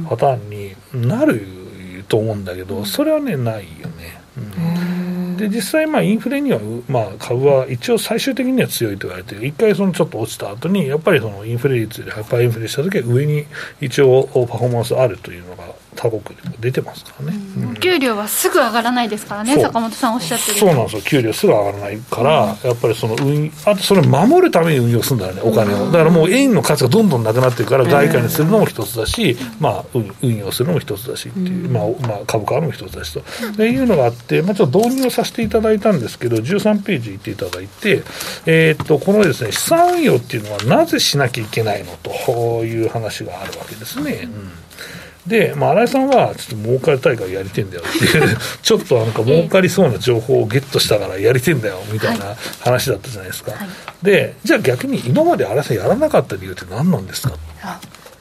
[0.08, 1.59] パターンになる
[2.10, 4.20] と思うんだけど、それはね、ないよね。
[4.36, 5.36] うん。
[5.36, 13.46] で実際、インフレには、まあ、株は一応最終的には強いと言われて一回そのちょっと落ちた後にやっぱりそのインフレ率でハイパーインフレした時は上に
[13.80, 15.64] 一応パフォーマンスあるというのが
[16.00, 29.84] 他国でも出てますからね、うん、給料はすぐ上がらないですからね、坂本さんおっしゃってるそうなんですよ、給料すぐ上がらないから、うん、やっぱりその運、あとそれ守るために運用するんだよね、お金を、だからもう円の価値がどんどんなくなってるから、外貨にするのも一つだし、まあ、
[30.22, 33.22] 運用するのも一つだしっていう、まあまあ、株価も一つだしと、
[33.58, 38.02] ういうのがあって、まあ、ちょっと導入をさせていただいたんですけど、13ページ行っていただいて、
[38.46, 44.22] えー、っとこのですね資産運用っていうのは、なぜしなきゃいけないのという話があるわけですね。
[44.24, 44.50] うん
[45.26, 53.52] で、まあ、新井さんは、ちょっと儲かり大会やりてんだよっていう、 ちょっとなんか儲かりそうな情報をゲットしたからやりてんだよみたいな話だったじゃないですか。
[53.52, 53.68] はい、
[54.02, 57.34] で、じゃあ逆に今まで新井さんやらなかった理由って何なんですか？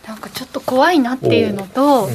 [0.08, 2.10] なんかちょっと怖いなっていうのと、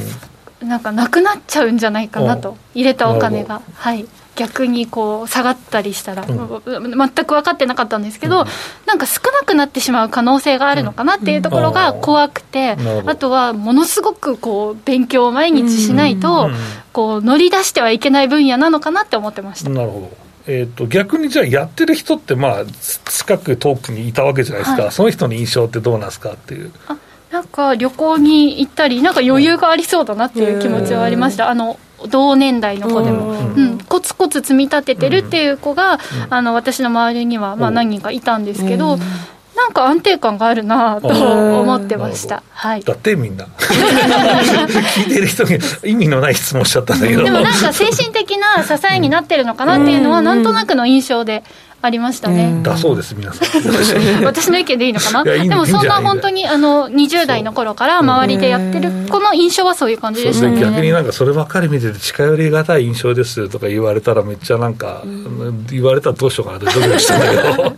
[0.63, 0.65] う。
[0.65, 3.63] ん、なんかなくなっちゃうんじゃないかなと、入れたお金が。
[3.75, 4.05] はい。
[4.37, 8.47] 逆にこう下がったりしたら、うん、全く分かってなかったんですけど、うん、
[8.87, 16.51] なんか少なくなってしまう可能性があるのかなっていうところが怖くて、うん、あとはものすごくこう勉強を毎日しないと、
[16.93, 19.71] こう乗り出してはいけない分野なのかなって思ってました。
[19.71, 20.25] なるほど。
[20.47, 26.71] えーと、逆にじゃあやってる人って、まあ、近く遠くにいたわけじゃないですか、はい、その人の印象ってどうなんですかっていう。
[26.87, 26.99] あ
[27.31, 31.51] なんか旅行に行ったり、なんか余裕がありそうだなっていう気持ちはありました。
[31.51, 35.99] あの同年代の子でも、うん、コツコツ積み立ててるっていう子が、
[36.31, 38.99] あの私の周りにはまあ何人かいたんですけど、
[39.57, 42.43] なんか安定感があるなと思ってました。
[42.51, 42.83] はい。
[42.83, 43.45] だってみんな。
[43.45, 47.23] 聞いてる人に意味のない質問しちゃったんだけど。
[47.23, 51.45] でもなんか精神的な支えになってるのかなっていうのはなんとなくの印象で
[51.83, 52.63] ありましたね。
[52.63, 53.49] だそうです、皆さん。
[54.25, 55.23] 私の意見でいいのかな？
[55.23, 60.61] でもそんな本当にあの20代の頃から周りでやってるこの印象はそういう感じでしたね。
[60.61, 65.03] 逆になんかそればっかり見てて近寄りがたい印象ですとか言われたらめっちゃなんか、
[65.71, 67.77] 言われたらどうしようかなってドキドキしたんだけど。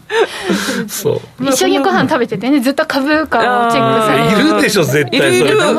[0.97, 1.45] そう。
[1.45, 4.41] 一緒にご飯食べててね、ずっと株価をチェックされて。
[4.41, 5.39] いるでしょ、絶対。
[5.39, 5.75] それうわ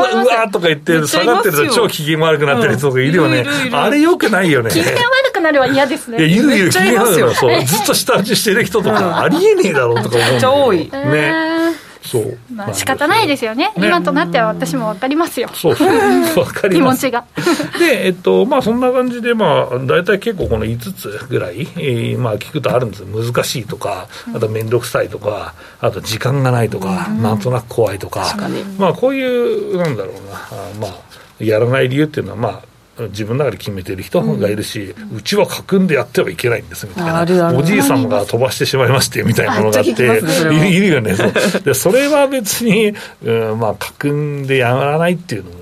[0.48, 3.46] ーとか言って、下がってると超機嫌悪くなってる人がいるよね。
[3.72, 4.70] あれよくないよね。
[4.70, 4.94] 機嫌悪
[5.34, 6.20] くなるは嫌ですね。
[6.20, 7.36] いや、いるいる、機嫌悪くなる。
[7.36, 7.66] そう。
[7.66, 10.32] ずっと下打ちしてる人とか、ありえねえだろうとか思う。
[10.32, 10.90] めっちゃ多い。
[10.92, 11.87] ね。
[12.08, 12.38] そう。
[12.54, 13.74] まあ仕方ないですよね。
[13.76, 15.50] 今となっては私もわかりますよ。
[15.54, 15.90] そうそう。
[16.40, 17.02] わかります。
[17.02, 17.26] 気持ちが。
[17.80, 28.38] で、えっと、まあそんな感じで、まあ、大体結構この5つぐらい、えー、まあ聞くとあるんです難しいとか、あと面倒くさいとか、あと時間がないとか、なんとなく怖いとか、
[28.78, 32.62] まあこういう、なんだろうな、まあ、やらない理由っていうのは、まあ、
[33.00, 42.94] 自分の中で決めてる人がいるし、うちは家訓でやってはいけないんですみたいな、おじいさんが飛ばしてしまいましてみたいなものがあって、いるよね、そでそれは別に、
[43.24, 45.57] うん、まあ、家訓でやらないっていうのも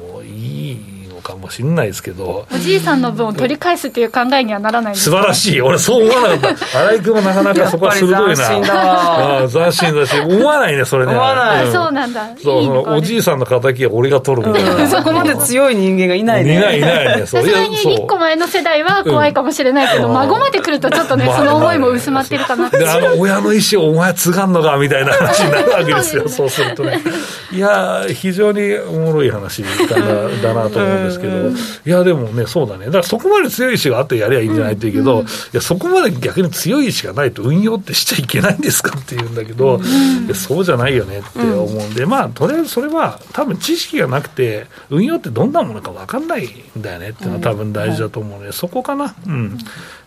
[1.25, 6.65] かもしれないですけどおじいさんの分を取り返すっていう考えにはならない素晴らしい俺そう思わなかった。
[6.65, 8.35] 新井君もなかなかそこは鋭いな。
[8.35, 9.47] 斬新だ。
[9.49, 11.11] 斬新だし思わないねそれね。
[11.11, 12.37] 思わない、うん、そうなんだ。
[12.37, 16.57] そうおじいさんの敵は俺が取るみたいな、うん、そこまで強い人間がいないね。
[16.57, 17.25] いないいないね。
[17.25, 22.69] さすがに1個前の世代は怖いかもしれないけど、うん、孫まで来るとちょっとね、その思いも薄まってるかな。
[22.69, 27.01] であの親の意思をお前継がんのかみたいな話になるわけですよそうするとね。
[27.51, 30.05] いや非常におもろい話だな
[30.41, 31.53] だなと思うんですけどど、い
[31.85, 39.79] や、でもね、そうだね、だからそこまで強い意志があってやりゃいいんじゃないって言うけど、いや、そこまで逆に強い意志がないと運用ってしちゃいけないんですかって言うんだけど、
[40.33, 46.47] そうじゃないよねって思うんで、まあ、とりあえずそれは、多分知識がなくて、運用ってどんなものか分かんない
[46.77, 49.15] んだよねっていうのは、多分大事だと思うので、そこかな。
[49.27, 49.57] うん。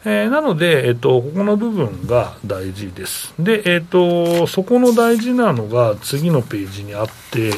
[0.05, 3.35] えー、なので、えっと、ここの部分が大事です。
[3.39, 7.49] で、えっと、そこの大事なのが次のページにあって、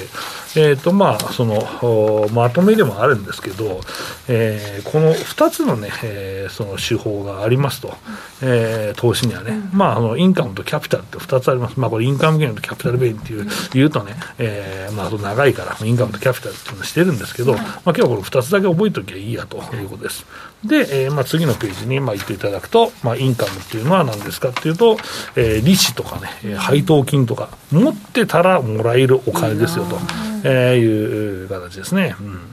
[0.57, 3.81] えーとまあ、そのまとめでもあるんですけど、
[4.29, 7.95] えー、この2つの,、ねえー、その手法がありますと、
[8.43, 19.81] えー、投資にはね、うん、まあ、あのインカムとキャピタルって2つあります、まあ、これ、インカムゲインとキャピタルベインっていう、言うとね、えーまあ、長いから、インカムとキャピタルっていうのをしてるんですけど、まあ、今日はこの2つだけ覚えておきゃいいやとい。
[19.85, 20.27] うことです。
[20.65, 24.97] で、えーまあ、次のページにまあ言っていただくと、まあ、インカムっていうのは何ですかっていうと、
[25.37, 29.99] えー、利子とかね、配当金とか、持ってたらもらえるお金ですよと。
[30.43, 32.15] えー、いう形ですね。
[32.19, 32.50] うん、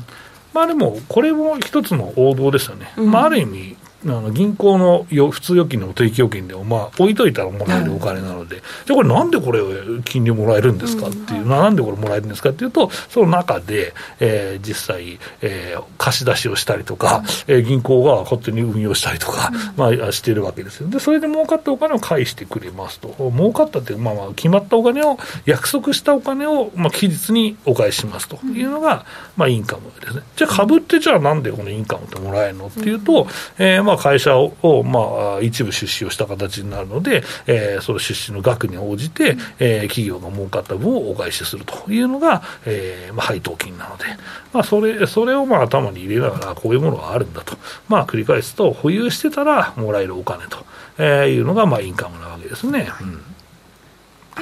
[0.57, 2.91] まあでも、これも一つの王道ですよね。
[2.97, 3.77] まあある意味、
[4.13, 9.59] あの銀行の普通預金の定期預金でも、まあ、置いといたらもらえるお金なので、じゃあこれ、なんでこれ、
[10.05, 11.07] 金利もらえるんですか？
[11.07, 20.89] っていう、なんでこれもらえるんですかっていうと、その中で、えー、実際、えー、貸し出しをしたりとか、えー、銀行が勝手に運用したりとか、まあ、しているわけですよ。
[20.89, 23.15] で、それで儲かったお金を返してくれますと。
[23.35, 29.05] 儲かったっていう、まあまあ、決まったお金を、約束したお金を、まあ、期日にお返ししますというのが、
[29.35, 30.21] まあ、インカムですね。
[30.35, 32.67] じゃあ、株ってじゃあなんでこのインカムってもらえるの？
[32.67, 33.27] っていうと、
[33.57, 44.05] えー、まあ、会社を、まあ、一部出資をした形になるので、えー、その出資の額に応じて、えー、企業が儲かった分をお返しするというのが、えーまあ、配当金なので、
[44.53, 50.65] まあ、それそれをまあ頭に入れながら、こういうものがあるんだと、まあ、繰り返すと、保有してたらもらえるお金と、
[50.97, 52.89] えー、いうのが、まあ、インカムなわけですね。
[53.01, 53.21] うん。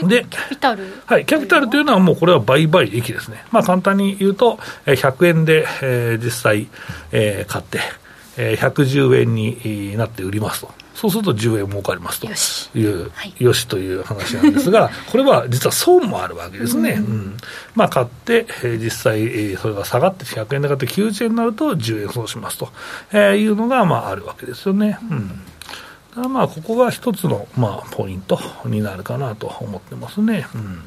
[0.10, 0.84] で、キャピタル？
[1.06, 3.46] はい、キャピタルというのは、もうこれは売買益ですね。
[3.52, 6.68] まあ、簡単に言うと、100円で、えー、実際、
[7.12, 7.80] えー、買って、
[8.38, 10.72] えー、110円になって売りますと。
[10.94, 12.22] そうすると10円儲かります
[12.72, 16.92] という、はい、よしという話なんですが、 これは実は損もあるわけですね。
[16.92, 17.38] うん、うん、
[17.76, 22.70] まあ、買って、えー、実際、えー、それが下がって100円で買って90円になると10円損しますと、
[23.12, 24.98] えー、いうのが、まあ、あるわけですよね。
[25.12, 25.42] うん
[26.30, 30.48] まあここが一つの、まあ、ポイントになるかなと思ってますね。
[30.56, 30.80] うん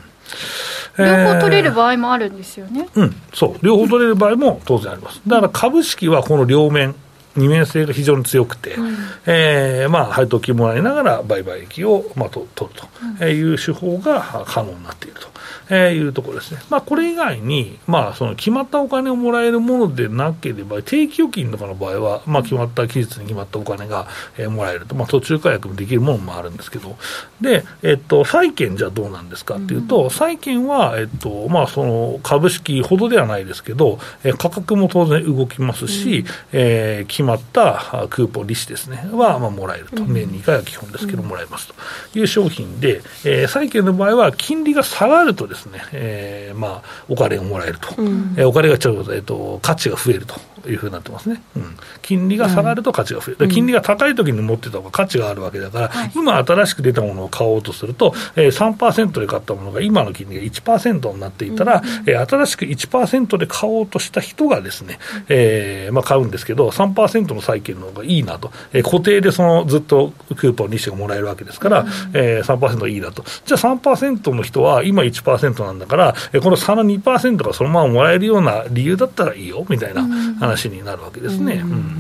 [0.98, 2.88] 両方取れる場合もあるんですよね。
[2.94, 5.20] うん、そう、両方取れる場合も当然あります。
[5.26, 6.94] だから株式はこの両面、
[7.38, 12.80] 二面性が非常に強くて、うん、えー、まあ、配当金もらいながら売買益を、まあ、と取る
[13.18, 15.38] という手法が可能になっていると。
[15.70, 16.60] えー、いうところですね。
[16.70, 26.96] まあ、これ以外に、まあ、その決まったお金をもらえるものでなければ、定期預金とかの場合は、まあ、決まった期日に決まったお金が、えー、もらえると、まあ、途中解約もできるものもあるんですけど、
[27.40, 40.02] で、えっと、債券じゃどうなんですかっていうと、うん、債券は、えっと、まあ、その株式ほどではないですけど、えー、価格も当然動きますし、うん、えー、決まったクーポン利子ですね、は、まあ、もらえると。
[40.02, 41.74] 年に2回は基本ですけど、もらえますと。
[42.18, 50.34] いう商品で、えー、債券の場合は金利が下がるとですね、えー、まあ、お金をもらえると、うん、えー、お金がちょっと、えーと、価値が増えると。
[50.66, 64.98] いうふうになってますね、うん、金利が下がると価値が増える、うん、金利が高い時に持ってた方が価値があるわけだから、今、新しく出たものを買おうとすると、えー、3%で買ったものが今の金利が1%になっていたら、うん、えー、新しく1%で買おうとした人がですね、
[65.28, 71.88] えーまあ、買うんですけど、3%の債券の方がいいなと、えー、固定でそのずっとクーポン、利子がもらえるわけですから、うん。
[72.14, 80.02] えー、3%いいなと、じゃあ3%の人は今1%なんだから、この差の2%がそのままもらえるような理由だったらいいよみたいな
[80.38, 81.62] 話になるわけですね。
[81.64, 81.94] うん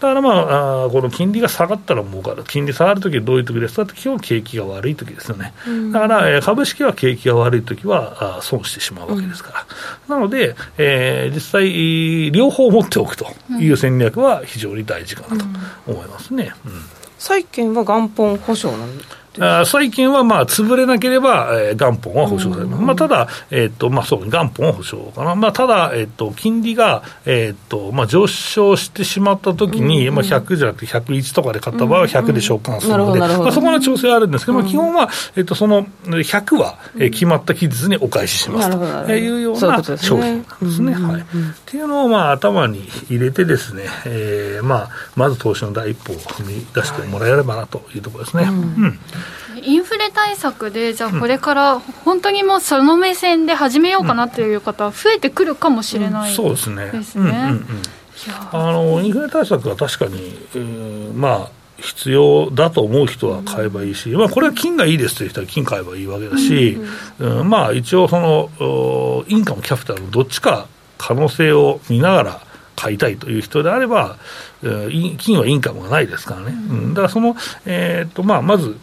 [0.00, 5.52] だからまあ、あこの金利が下がったら儲かる、金利下がるときはどういうときですかって、基本、景気が悪いときですよね、
[5.92, 9.66] だから、えー、株式は景気が悪いときはあ損してしまうわけですか
[10.08, 13.26] ら、なので、えー、実際、両方持っておくと
[13.60, 15.44] いう戦略は非常に大事かなと
[15.86, 16.54] 思いますね。
[16.64, 16.72] うん。
[17.18, 18.88] 債券は元本保証なん
[19.29, 19.29] あ
[19.64, 38.70] 債券はまあ潰れなければ、えー、元本は保証されます、まあ、ただ、えーとまあ、そう元本は保証かな、まあ、ただ、えーと、金利が、えーとまあ、上昇してしまったときに、うんまあ、100じゃなくて101とかで買った場合は100で償還するので、まあ、そこの調整はあるんですけど、まあ、基本は、えーと、その100は、えー、決まった期日にお返しします
[39.06, 40.92] というような商品なんですね。
[40.92, 41.24] はい、っ
[41.64, 48.44] ていうのを、まあ、頭に入れてですね、えーまあ、まず投資の第一歩を踏み出してもらえればなというところですね。
[48.44, 48.98] うん
[49.64, 56.90] インフレ対策で、じゃあこれから本当にもうその目線で始めようかなという方、増えてくるかもしれない、そうですね。
[56.90, 57.60] ですね。
[58.52, 61.50] あのインフレ対策は確かに、えー、まあ
[61.80, 66.78] 必要だと思う人は買えばいいし、まあ、これは金がいいですという人は金買えばいいわけだし、
[67.18, 70.66] うんまあ、一応その、インカム、キャピタルのどっちか
[70.98, 72.40] 可能性を見ながら
[72.76, 74.18] 買いたいという人であれば、
[75.18, 78.76] 金はインカムがないですからね、うん、だからその、えーとまあ、まず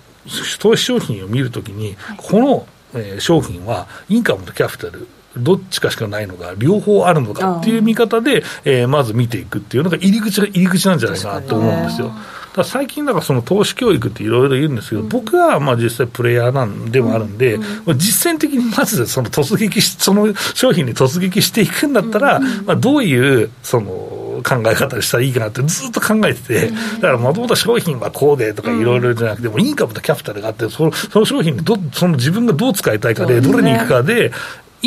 [0.60, 5.08] 投資商品を見るときに、この、えー、商品はインカムとキャピタル、
[5.38, 12.12] どっちかしかないのか、両方あるのかっていう見方で、えー、まず見ていくっていうのが入り口が入り口なんじゃないかなと思うんですよ。
[12.56, 34.32] だ最近、だからその投資教育っていろいろ言うんですけど、うん、僕はまあ実際プレイヤーなんでもあるんで、うんうん、実践的にまずその突撃し、その商品に突撃していくんだったら、まあ、どういうその考え方したらいいかなってずっと考えてて、だからもともと商品はこうでとかいろいろじゃなくて、もインカムとキャピタルがあって、そのその商品にどその自分がどう使いたいかで、どれに行くかで、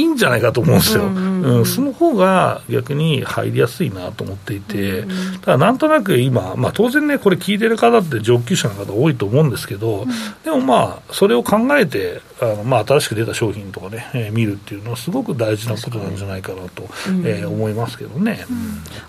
[0.01, 1.31] いいんじゃないかと思うんですよ、うん
[1.65, 5.05] その方が逆に入りやすいなと思っていて、
[5.43, 10.07] ただなんとなく今、まあ、当然ね、これ聞いてる方って上級者の方多いと思うんですけど、
[10.45, 16.85] でもまあ、それを考えて、あのまあ、新しく出た商品とかね、えー、見るっていうのは、すごく大事なことなんじゃないかなと、
[17.25, 18.45] えー、思いますけどね、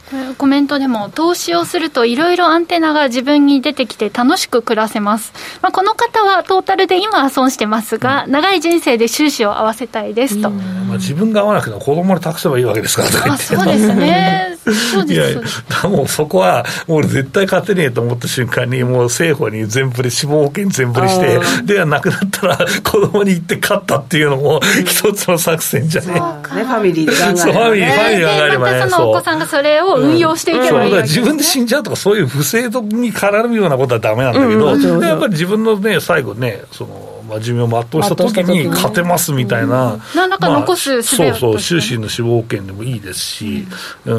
[0.09, 10.51] これコメントでも、投資をすると、いろいろアンテナが自分に出てきて、楽しく暮らせます、まあ、この方はトータルで今は損してますが、長い人生で収支を合わせたいですと。
[10.83, 15.33] まあ、自分が合わなくても、子供に託せばいいわけですからとか言って、そうですね、そうです。
[15.39, 26.13] いやもうそこは、もう絶対勝てねえと思った瞬間に、もう政府に全振り、死亡保険全振りして、ではなくなったら、子供に行って勝ったっていうのも、一つの作戦じゃね。
[26.13, 28.89] ね、ファミリーで考えれば、ね、ファミリー、ファミリー考えればね。
[28.89, 37.00] そのお子さんがそれを運用していけばいい、うん、自分で死んじゃうとか、そういう不正に絡むようなことはだめなんだけど、うん、やっぱり自分のね、最後ね、その、
[37.31, 43.65] まあ、寿命を全うした時に勝てますみたいな、何らか残すすそうそう、終身の死亡保険でもいいですし、
[44.05, 44.15] う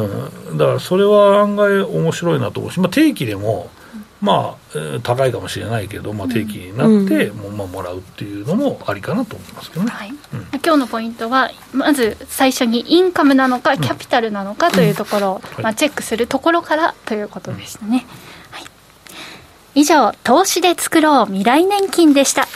[0.53, 0.57] ん。
[0.57, 3.69] だからそれは案外面白いなと思うし、まあ、定期でも、
[4.23, 10.09] まあ、高いかもしれないけど、まあ、定期になって、もうまあ、もらうっていうのもありかなと思いますけどね、はい。
[10.09, 10.15] うん、
[10.53, 18.05] 今日のポイントは、まず最初にインカムなのか、キャピタルなのかというところを、まあ、チェックするところからということでしたね。
[18.51, 18.63] はい、
[19.75, 22.47] 以上、投資で作ろう未来年金でした。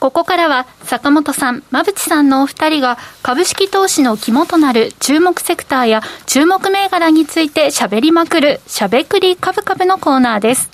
[0.00, 10.70] ここからは坂本さん、馬淵さんのお二人が株式投資の肝となる注目セクターや注目銘柄について喋りまくるしゃべくり株株のコーナーです。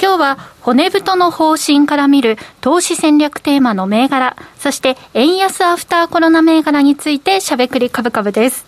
[0.00, 8.66] 今日は骨太の方針から見る投資戦略テーマの銘柄、そして円安アフターコロナ銘柄についてしゃべくり株株です。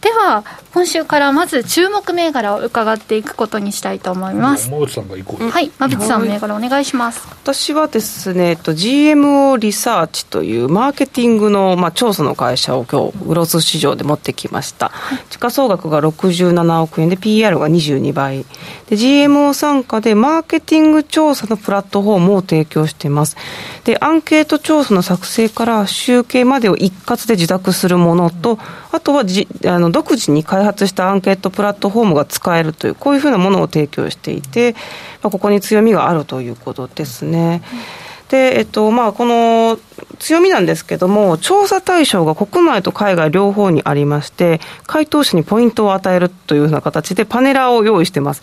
[0.00, 4.68] では今週からまず注目銘柄を伺っていくことにしたいと思います。
[4.68, 7.26] 馬渕さんが行こうはい馬渕さん銘柄お願いします。
[7.42, 18.44] 私はですね、えっと、GMO リサーチというマーケティングの、まあ、調査の会社を今日グロス市場で持ってきました、はい、時価総額が67億円で PR が22倍。
[18.88, 23.36] で GMO 参加でマーケティング調査のプラットフォームを提供しています。
[23.84, 28.58] でアンケート調査の作成から集計までを一括で受託するものと
[28.92, 34.72] あとはじあの独自に開発したアンケートプラットフォームが使えるという、こういうふうなものを提供していて、
[35.22, 37.62] まあ、ここに強みがあるということですね。
[38.28, 39.78] で、えっと、まあ、この
[40.18, 48.42] 強みなんですけども、調査対象が国内と海外両方にありまして、回答者にポイントを与えるというような形でパネラーを用意してます。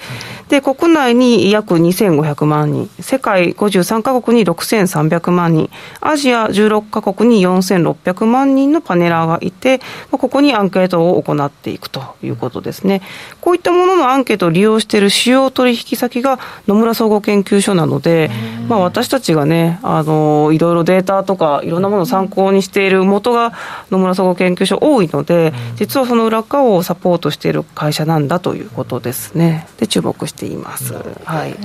[0.50, 5.70] で、国内に約2500万人、世界53カ国に6300万人、
[6.02, 9.82] アジア16カ国に4600万人のパネラーがいて、
[10.12, 13.02] ここにアンケートを行っていくということですね。
[13.42, 18.30] こういったもののアンケートを利用している主要取引先が野村総合研究所なので、
[18.68, 23.54] まあ私たちがね、あの、いろいろデータとかいろんなものを参考にしている元が
[23.92, 29.68] 野村総合研究所多いので、実はその裏側をサポートしている会社なんだということですね。
[29.78, 30.94] で、注目しています。
[31.26, 31.56] はい。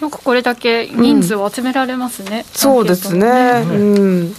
[0.00, 3.26] なんかこれだけ人数を集められますね、うん、そうですね、
[3.68, 4.34] うん、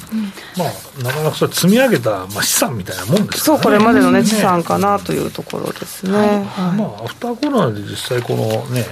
[0.58, 6.28] まあ、なかなかそれ積み上げた、まあ、資産みたいなもんですね、そう、これまでの、ね、資産かなというところですね、はい。
[6.28, 6.46] はい、
[6.78, 8.86] まあ、アフターコロナで実際、このね、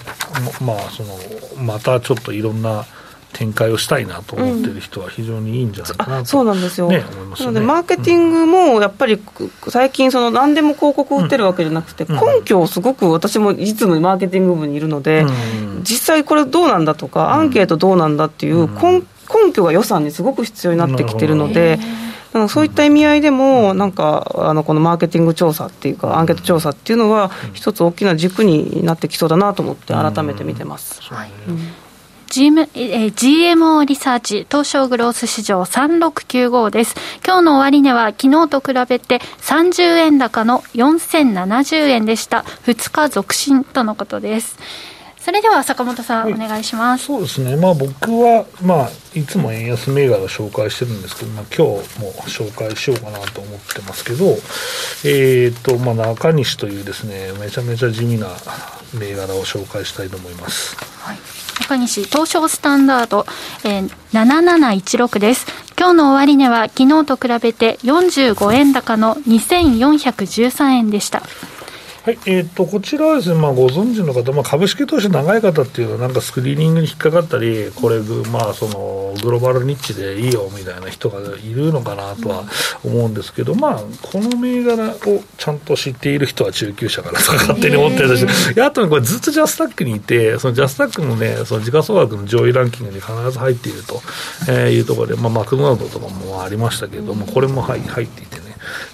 [0.60, 1.18] まあ、その
[1.64, 2.86] またちょっといろんな
[3.38, 7.04] 展開をしたいなと思ってる人は非常にいいんじゃないかなと、うん、そうなんですよ、ね、
[7.40, 9.22] なのでマーケティングもやっぱり
[9.70, 15.24] 最近その何でも広告を売ってるわけじゃなくて、根拠をすごく私もいつもマーケティング部にいるので、
[15.82, 21.78] 実際これどうなんだとかアンケートどうなんだっていう根根拠が予算にすごく必要になってきてるので。
[22.50, 31.02] そういった意味合いでも、なんかあのこのマーケティング調査っていうか、アンケート調査っていうのは、一つ大きな軸になってきそうだなと思って、改めて見てます。
[31.02, 31.32] はい
[32.30, 36.96] GM え GMO リサーチ東証グロース市場3695です。
[37.26, 42.44] 今日の終値は昨日と比べて30円高の4070円でした。
[42.66, 44.58] 2日続伸とのことです。
[45.20, 54.26] それでは坂本さん、はい、お願いしますそうですね、まあ、僕は、まあ、いつも円安銘柄を紹介してるんですけど、まあ、今日も紹介しようかなと思ってますけど、
[55.04, 58.30] えーとまあ、中西というですねめちゃめちゃ地味な
[58.98, 60.78] 銘柄を紹介したいと思います。
[61.02, 63.26] はい中西東証スタンダード、
[63.64, 65.46] えー、7716です。
[65.78, 71.24] 今日の終値は昨日と比べて45円高の2413円でした。
[72.08, 78.00] はい、えーと、こちらはですね、まあ、ご存知の方、まあ、株式投資長い方っていうのは、なんかスクリーニングに引っかかったり、これ、
[78.32, 82.46] まあ、そのグローバルニッチでいいよみたいな人がいるのかなとは
[82.86, 88.26] 思うんですけど、まあ、この銘柄をちゃんと知っている人は中級者かなとか勝手に思ってるし、
[88.62, 94.02] あとこれ、ずっとジャスタックにいて、そのジャスタックのね、その時価総額の上位ランキングに必ず入っていると、
[94.50, 98.47] えいうところで、まあ、マクドナルドとかもありましたけども、これも入っていてね。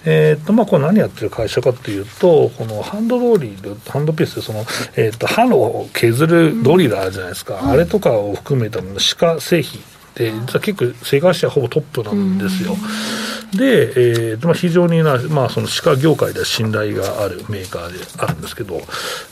[0.05, 4.59] えーとまあ、これ何やってる会社かというと、このハンドドリル、ハンドピースでその、
[4.95, 9.81] えーと、歯の削るドリルあるじゃないですか、うん、あれとかを含めた歯科製品
[10.15, 12.75] で、実は結構、世界史はほぼトップなんですよ。
[13.55, 18.81] で、えーまあ、非常にな、まあ、その歯科業界では信頼があるメーカーであるんですけど、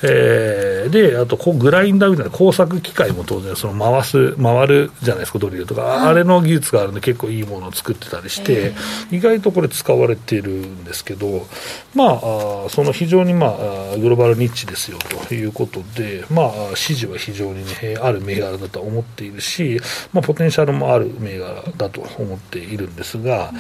[0.04, 8.74] えー、で、あとこうグラインダーみたいな工作機械も当然、その回す、回るじゃないですか、ドリルとか、はい、あれの技術があるんで、結構いいものを作ってたりして、
[9.12, 11.48] 意外とこれ、使われているんですけど、
[11.96, 19.80] まあ、あその非常に、まあ、グローバルニッチですよということで、まあ、支持は非常に、ね、ある銘柄だと思っているし、
[20.14, 23.52] まあ、ポテンシャルもある銘柄だと思っているんですが、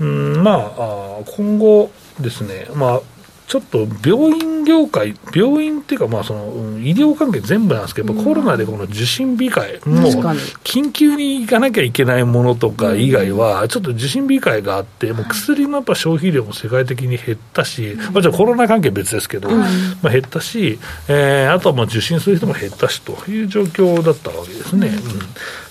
[0.00, 1.90] うん、まあ、今後
[2.20, 3.00] ですね、まあ、
[3.50, 10.12] ちょっと病院業界、病院っていうか、まあその医療関係全部なんですけど、コロナでこの受診控え、もう
[10.62, 19.66] 緊急に行かなきゃいけないものとか以外は、ちょっと受診控えがあって、もう薬のやっぱ消費量も世界的に減ったし、まあ、じゃコロナ関係別ですけど、ま
[20.04, 20.78] あ、減ったし、
[21.08, 24.86] えー、あとはまあ受診する人も減ったしという状況だったわけですね。
[24.86, 24.94] うん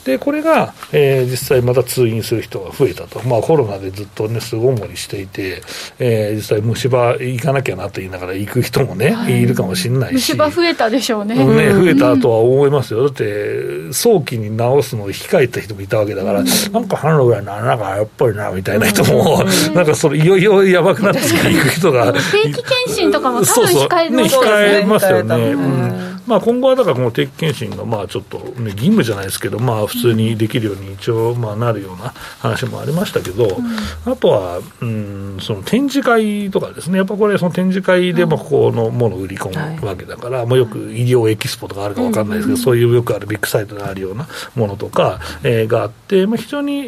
[0.09, 3.21] で、これが、えー、実際また通院する人が増えたと。
[3.27, 5.61] まあコロナでずっとね、巣ごもりしていて、
[5.99, 10.33] えー、実際虫歯行かなきゃなと言いながら行く人もね、はい、いるかもしれないし。
[10.33, 11.35] 虫歯増えたでしょうね。
[11.35, 13.03] うん、ね、増えたとは思いますよ。
[13.03, 22.11] だって、早期に治すのを控えた人もいたわけだから、うん、なんか半路ぐらいな、なんかやっぱりな、みたいな人も、うん、 なんかそれいよいよやばくなって行く人が。
[22.13, 24.49] 定期検診とかも多分控えますよね。
[24.49, 25.35] 控えますよね。
[25.35, 25.57] う
[26.05, 33.61] んまあ、今後はだからこの定期検診がまあちょっと、ね、義務じゃないですけど、まあ、普通にできるように一応まあなるような話もありましたけど、う
[34.09, 39.49] ん、あとは、うん、その展示会とかですね、やっぱこれ、その展示会でまあここのものを売り込
[39.81, 46.83] むわけだから、まあ、よく医療エキスポとかあるか分かんないですけど、そういうよくあるビッグサイトであるようなものとか、えー、があって、まあ、非常に、え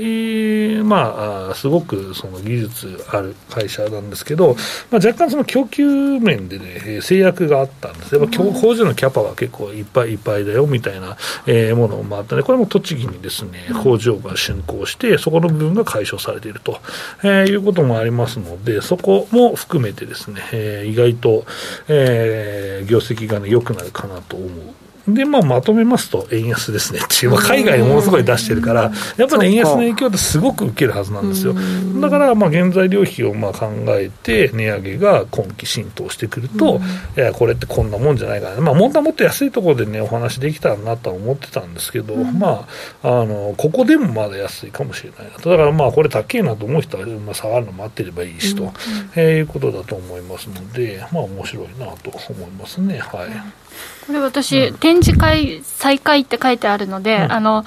[0.82, 4.56] ー、まあ、すごくその技術ある会社なんですけど、
[4.92, 5.86] まあ、若干その供給
[6.20, 8.16] 面でね、制約があったんです。
[8.16, 16.80] やっぱ工場のキャパは結構いっぱいいっぱいだよみたいな、えー、ものもあったので、これも栃木にですね工場が竣工して、そこの部分が解消されていると、
[17.24, 21.46] えー、いうこともありますので、そこも含めてですね、えー、意外と、
[21.88, 24.50] えー、業績がね、良くなるかなと思う。
[25.08, 27.00] で、まあ、まとめますと、円安ですね。
[27.04, 31.56] っていう、まあ、海外にものすごい出してるから、やっぱり、ね、円安の影響ってすごく受けるはずなんですよ。
[32.00, 36.80] だから、まあ、原材料費をまあ考えて、値上げが今期浸透してくると、
[37.18, 42.68] いや、これってこんなもんじゃないかな、まあ、本当はもっと安いところでね、お話できたらなとは思ってたんですけど、ま
[43.02, 45.50] あ、あの、ここでもまだ安いかもしれないなと。
[45.50, 48.72] だから、まあ、これ高いなと思う人は、まあ、下がるの待ってればいいしと、
[49.16, 53.00] えいうことだと思いますので、まあ、面白いなと思いますね。
[53.00, 53.61] はい。
[54.08, 57.66] これ私、うん、展示会再開って書いてあるので、うん、あの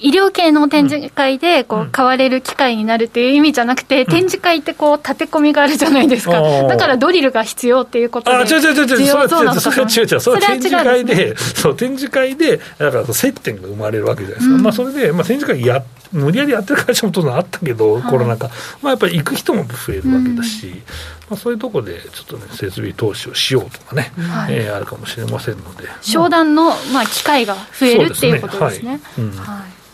[0.00, 9.06] 医療系の展示会でこう買われる機会になるっていう意味じゃなくて、展示会ってこう立て込みがあるじゃないですか、だからドリルが必要っていうことで、あ違う違う違う、違う。
[9.06, 15.82] そうそれは違う違う、それは展示会で、そう展示会で、だから接点が生まれるわけじゃないですか、まあ、それで、まあ、展示会や
[16.14, 18.48] 無理やりやってる会社も当然あったけど、コロナ禍、
[18.80, 20.82] まあ、やっぱり行く人も増えるわけだし、
[21.28, 25.88] まあ、そういうところでちょっとね、設備投資をしようとかね、はい、えー、あるかもしれませんので。
[26.02, 28.90] 商談の、まあ、機会が増えるっていうことですね。
[28.90, 29.00] はい、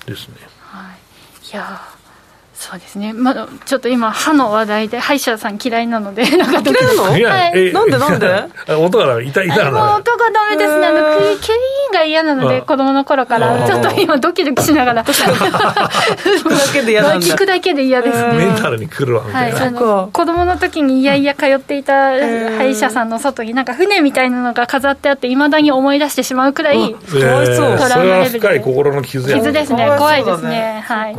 [0.06, 0.36] ですね。
[0.60, 1.56] はい、い。
[1.56, 1.80] や
[2.60, 6.74] そうですね、まあ、ちょっと今、歯の話題で、歯医者さん嫌いなので、 なんか嫌い。
[6.84, 7.22] なの、はい、
[7.72, 8.44] なんでなんで？
[8.76, 10.98] 音が痛い痛いな音がダメですね、あの
[11.38, 15.14] キュイーンが嫌なので、子供の頃から、ちょっと今、ドキドキしながら、聞
[17.34, 28.38] くだけで嫌ですね、メンタルにくるわみたいな、はい、子供の時にいやいや通っていた歯医者さんの外に、なんか船みたいなのが飾ってあって、いまだに思い出してしまうくらい、かわいそう、トラウマレベルで。
[28.38, 31.16] 深い心の傷や傷ですね、怖いですね、はい、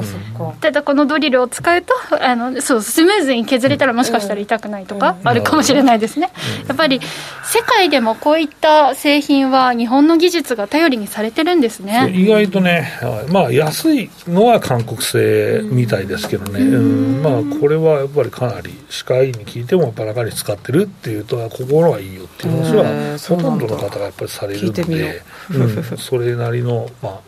[0.62, 6.32] ただこのドリルを使うとあのそうスムーズに削れたらもしかしたら痛くないとかあるかもしれないですね、
[6.68, 7.00] やっぱり
[7.44, 12.12] 世界でもこういった製品は日本の技術が頼りにされてるんですね。
[12.14, 12.92] 意外とね、
[13.30, 17.22] まあ、安いのは韓国製みたいですけどね、うん。
[17.22, 25.22] まあ、これはやっぱりかなり歯科医に聞いてもバラかに使ってるっていうと心はいいよっていう話はほとんどの方がやっぱりされるんで、
[25.52, 27.20] うん、それなりの、まあ、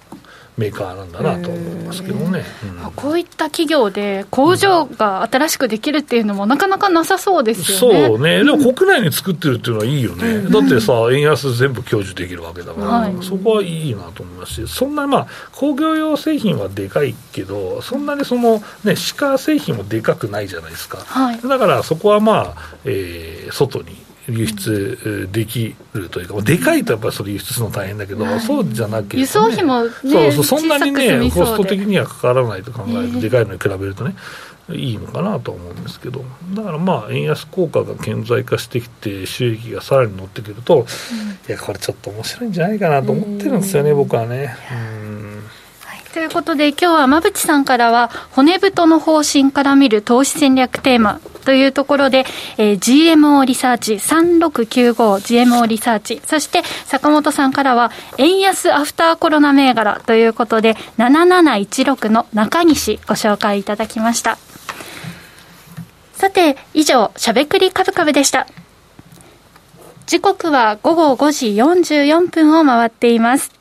[0.58, 2.44] メーカーなんだなと思いますけどね、
[2.86, 8.08] うん、こういった企業で工場が新しくできるっていうのもなかなかなさそうですよね。
[8.08, 8.44] そうね。
[8.44, 34.16] でも国内に作ってるっていうのはいいよね、うん、だってさ円安全部享受できるわけだから、はい、そこはいいなと思いますしそんなまあ工業用製品はでかいけどそんなにそのね歯科製品もでかくないじゃないですか、はい、だからそこはまあ、えー、外に輸出できるというか、でかいとやっぱりそれ輸出するの大変だけど、はい、そうじゃなければ、ね、輸送費も、ね、そうそうそんなにね、コスト的にはかからないと考えると、でかいのに比べるとね、
[34.70, 36.24] いいのかなと思うんですけど、
[36.54, 40.86] だからまあ、円安効果が顕在化してきて、収益がさらに乗ってくると、うん、い
[41.48, 44.56] や、これちょっと面白いんじゃないかなと思ってるんですよね、僕はね。
[44.72, 44.76] う
[45.10, 45.44] ん。
[46.14, 52.26] ということで、今日は馬淵さんからは、骨太の方針から見る投資戦略テーマというところで、
[52.58, 64.38] えー、GMO リサーチ 3695GMO リサーチ、そして坂本さんからは、円安アフターコロナ銘柄ということで、7716の中西ご紹介いただきました。
[66.14, 68.48] さて、以上、しゃべくりカブカブでした。
[70.06, 71.48] 時刻は午後5時
[71.96, 73.52] 44分を回っています。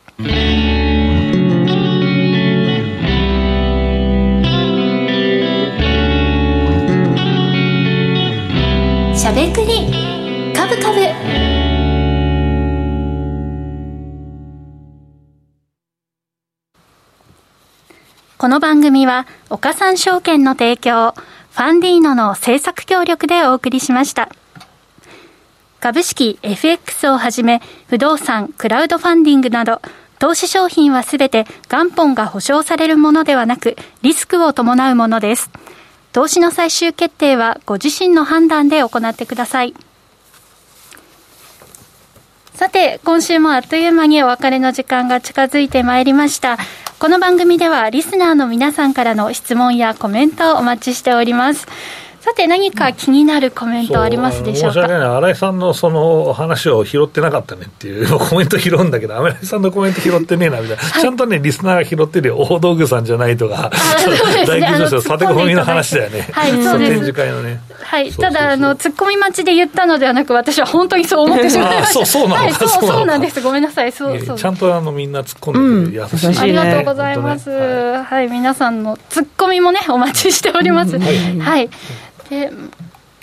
[9.22, 10.52] しゃべくり。
[10.52, 10.98] カブカブ。
[18.36, 24.28] この番組は岡三証券の提供ファンディーノの制作協力でお送りしました。
[25.78, 29.80] 株式 FX をはじめ不動産クラウドファンディングなど
[30.18, 35.48] 投資商品はすべて元本が保証されるものではなくリスクを伴うものです。
[36.12, 39.74] 投資の最終決定はご自身の判断で行ってください。
[42.54, 46.58] さて、今週もあっという間にお別れの時間が近づいてまいりました。
[46.98, 51.66] この番組ではリスナーの皆さんからの質問やコメントをお待ちしております。
[52.22, 66.20] さて何か気になるコメントありますでしょうか、新井さんのその話を拾ってなかったねっていうコメント拾うんだけど新井さんのコメント拾ってねえなみたいな、はい、ちゃんとねリスナーが拾ってるよ大道具さんじゃないとか、ね、大吉女子の佐手込みの話だよね。
[66.32, 66.90] はいそうです。
[66.92, 67.60] 展示会のね。
[67.82, 68.12] はい。
[68.12, 71.92] ただあのツッコミ待ちで言ったのではなく私は本当にそう思ってしまいました。
[71.94, 73.40] そうそうなの、はい、そうそうなんです。
[73.40, 73.90] ごめんなさい。
[73.90, 74.38] そうそう。
[74.38, 75.58] ちゃんとあのみんな突っ込
[75.88, 81.70] んで優しい、ね、ありがとうございます、はい、はい、皆さんのツッコミもねお待ちしております、はい、はい
[82.32, 82.50] で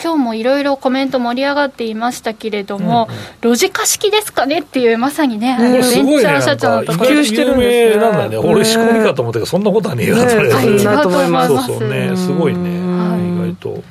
[0.01, 7.15] 今日もいろいろコメント盛り上がっていましたけれども、うんうん、ロジカ式ですかねっていう、まさにね、ベンチャー社長のところ。
[7.15, 7.25] で。
[7.25, 8.37] してるんですなんだね。
[8.37, 10.49] 俺仕込みかと思ったけど、そんなことはねえよ、それ。
[10.49, 11.53] 違うと思います。
[11.53, 13.83] そうそうね、すごいね、意外と。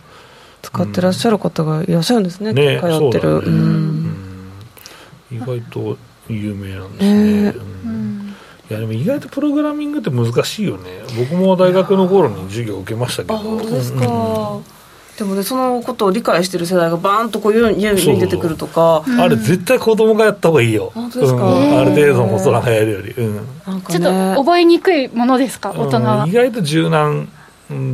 [0.62, 3.42] 使ってらっしゃる方がいらっしゃるんですね、ね通ってる。
[5.30, 7.68] 意外と有名なんですね。
[8.70, 10.90] いやでも意外とプログラミングって難しいよね。
[11.18, 13.38] 僕も大学の頃に授業受けましたけど。
[13.38, 14.60] 本当ですか、
[15.18, 19.02] でもねそのことを理解してる世代がバーンとこういう家に出てくるとか。
[19.18, 20.92] あれ絶対子供がやった方がいいよ。
[20.94, 23.34] 本当ですか、うん、ある程度の大人がやるより、うん。
[23.34, 23.40] ね、
[23.88, 25.72] ちょっと覚えにくいものですか？
[25.76, 27.28] 大人は、うん、意外と柔軟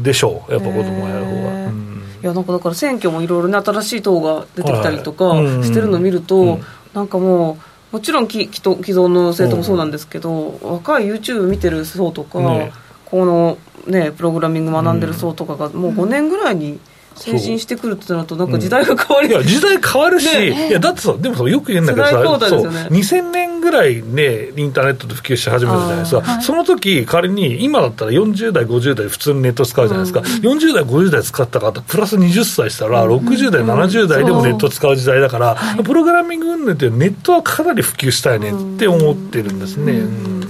[0.03, 0.53] でしょう。
[0.53, 6.61] やっぱ子供がやる方が、うん、いやなんかだから選挙もいろいろね新しい党が出てきたりとかしてるのを見ると、はい、
[6.93, 7.57] なんかもう
[7.95, 12.73] もちろん既既存の政党もそうなんですけど、若い YouTube 見てる層とか、ね、
[13.07, 13.57] この
[13.87, 16.81] ねプログラミング学んでる層とかがもう5年ぐらいに、
[17.17, 40.03] 成人してくるってなるとなんか時代が変わる、うん、いや時代変わるし、ね、いやだってさでもさよく言うんだけどさ、ね、そう2000年ぐらいねインターネットで普及し始めたじゃないですか、はい、その時仮に今だったら40代50代普通にネット使うじゃないですか、うん、40代50代使った方プラス20歳したら60代、うん、70代でもネット使う時代だから、プログラミング運動ってネットはかなり普及したいねって思ってるんですね、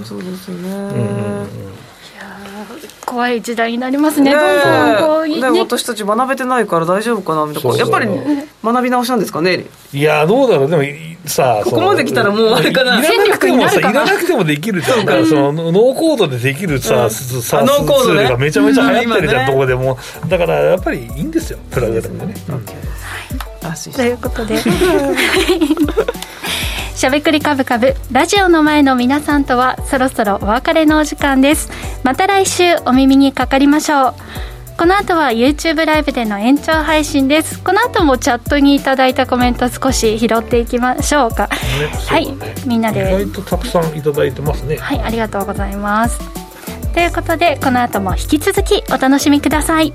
[0.04, 0.70] そうですよね、
[1.28, 1.33] うん
[3.14, 7.78] 怖い時代になりますね、ねどんどんこう、ね、私たち学べてないから大丈夫かなみたいな。
[7.78, 8.08] やっぱり
[8.62, 10.70] 学び直したんですかねいやどうだろう。
[10.70, 10.82] でも
[11.28, 12.98] さここまで来たらもうあれかな。
[12.98, 15.24] いらなくてもさいらなくてもできるっていうか。
[15.26, 19.96] そのノーコードでできるさ、うん、さノーコード、ね、がめちゃめちゃ流行ってるじゃん、うん、とこでも
[20.28, 22.34] だからやっぱりいいんですよプラグでもね、
[23.94, 24.58] ということで
[26.94, 31.70] しゃべくりカブカブラジオの前の皆さんとはそろそろお別れのお時間です。
[32.02, 34.14] また来週お耳にかかりましょう。
[34.78, 37.62] この後は YouTube ライブでの延長配信です。
[37.62, 42.28] この後もチャットにいただいたコメント少し拾っていきましょうか、ねね、はい
[42.66, 43.00] みんなで。
[43.00, 44.76] 意外とたくさんいただいてますね。
[44.76, 46.44] はいありがとうございます。
[46.94, 49.92] ということでこの後も引き続きお楽しみください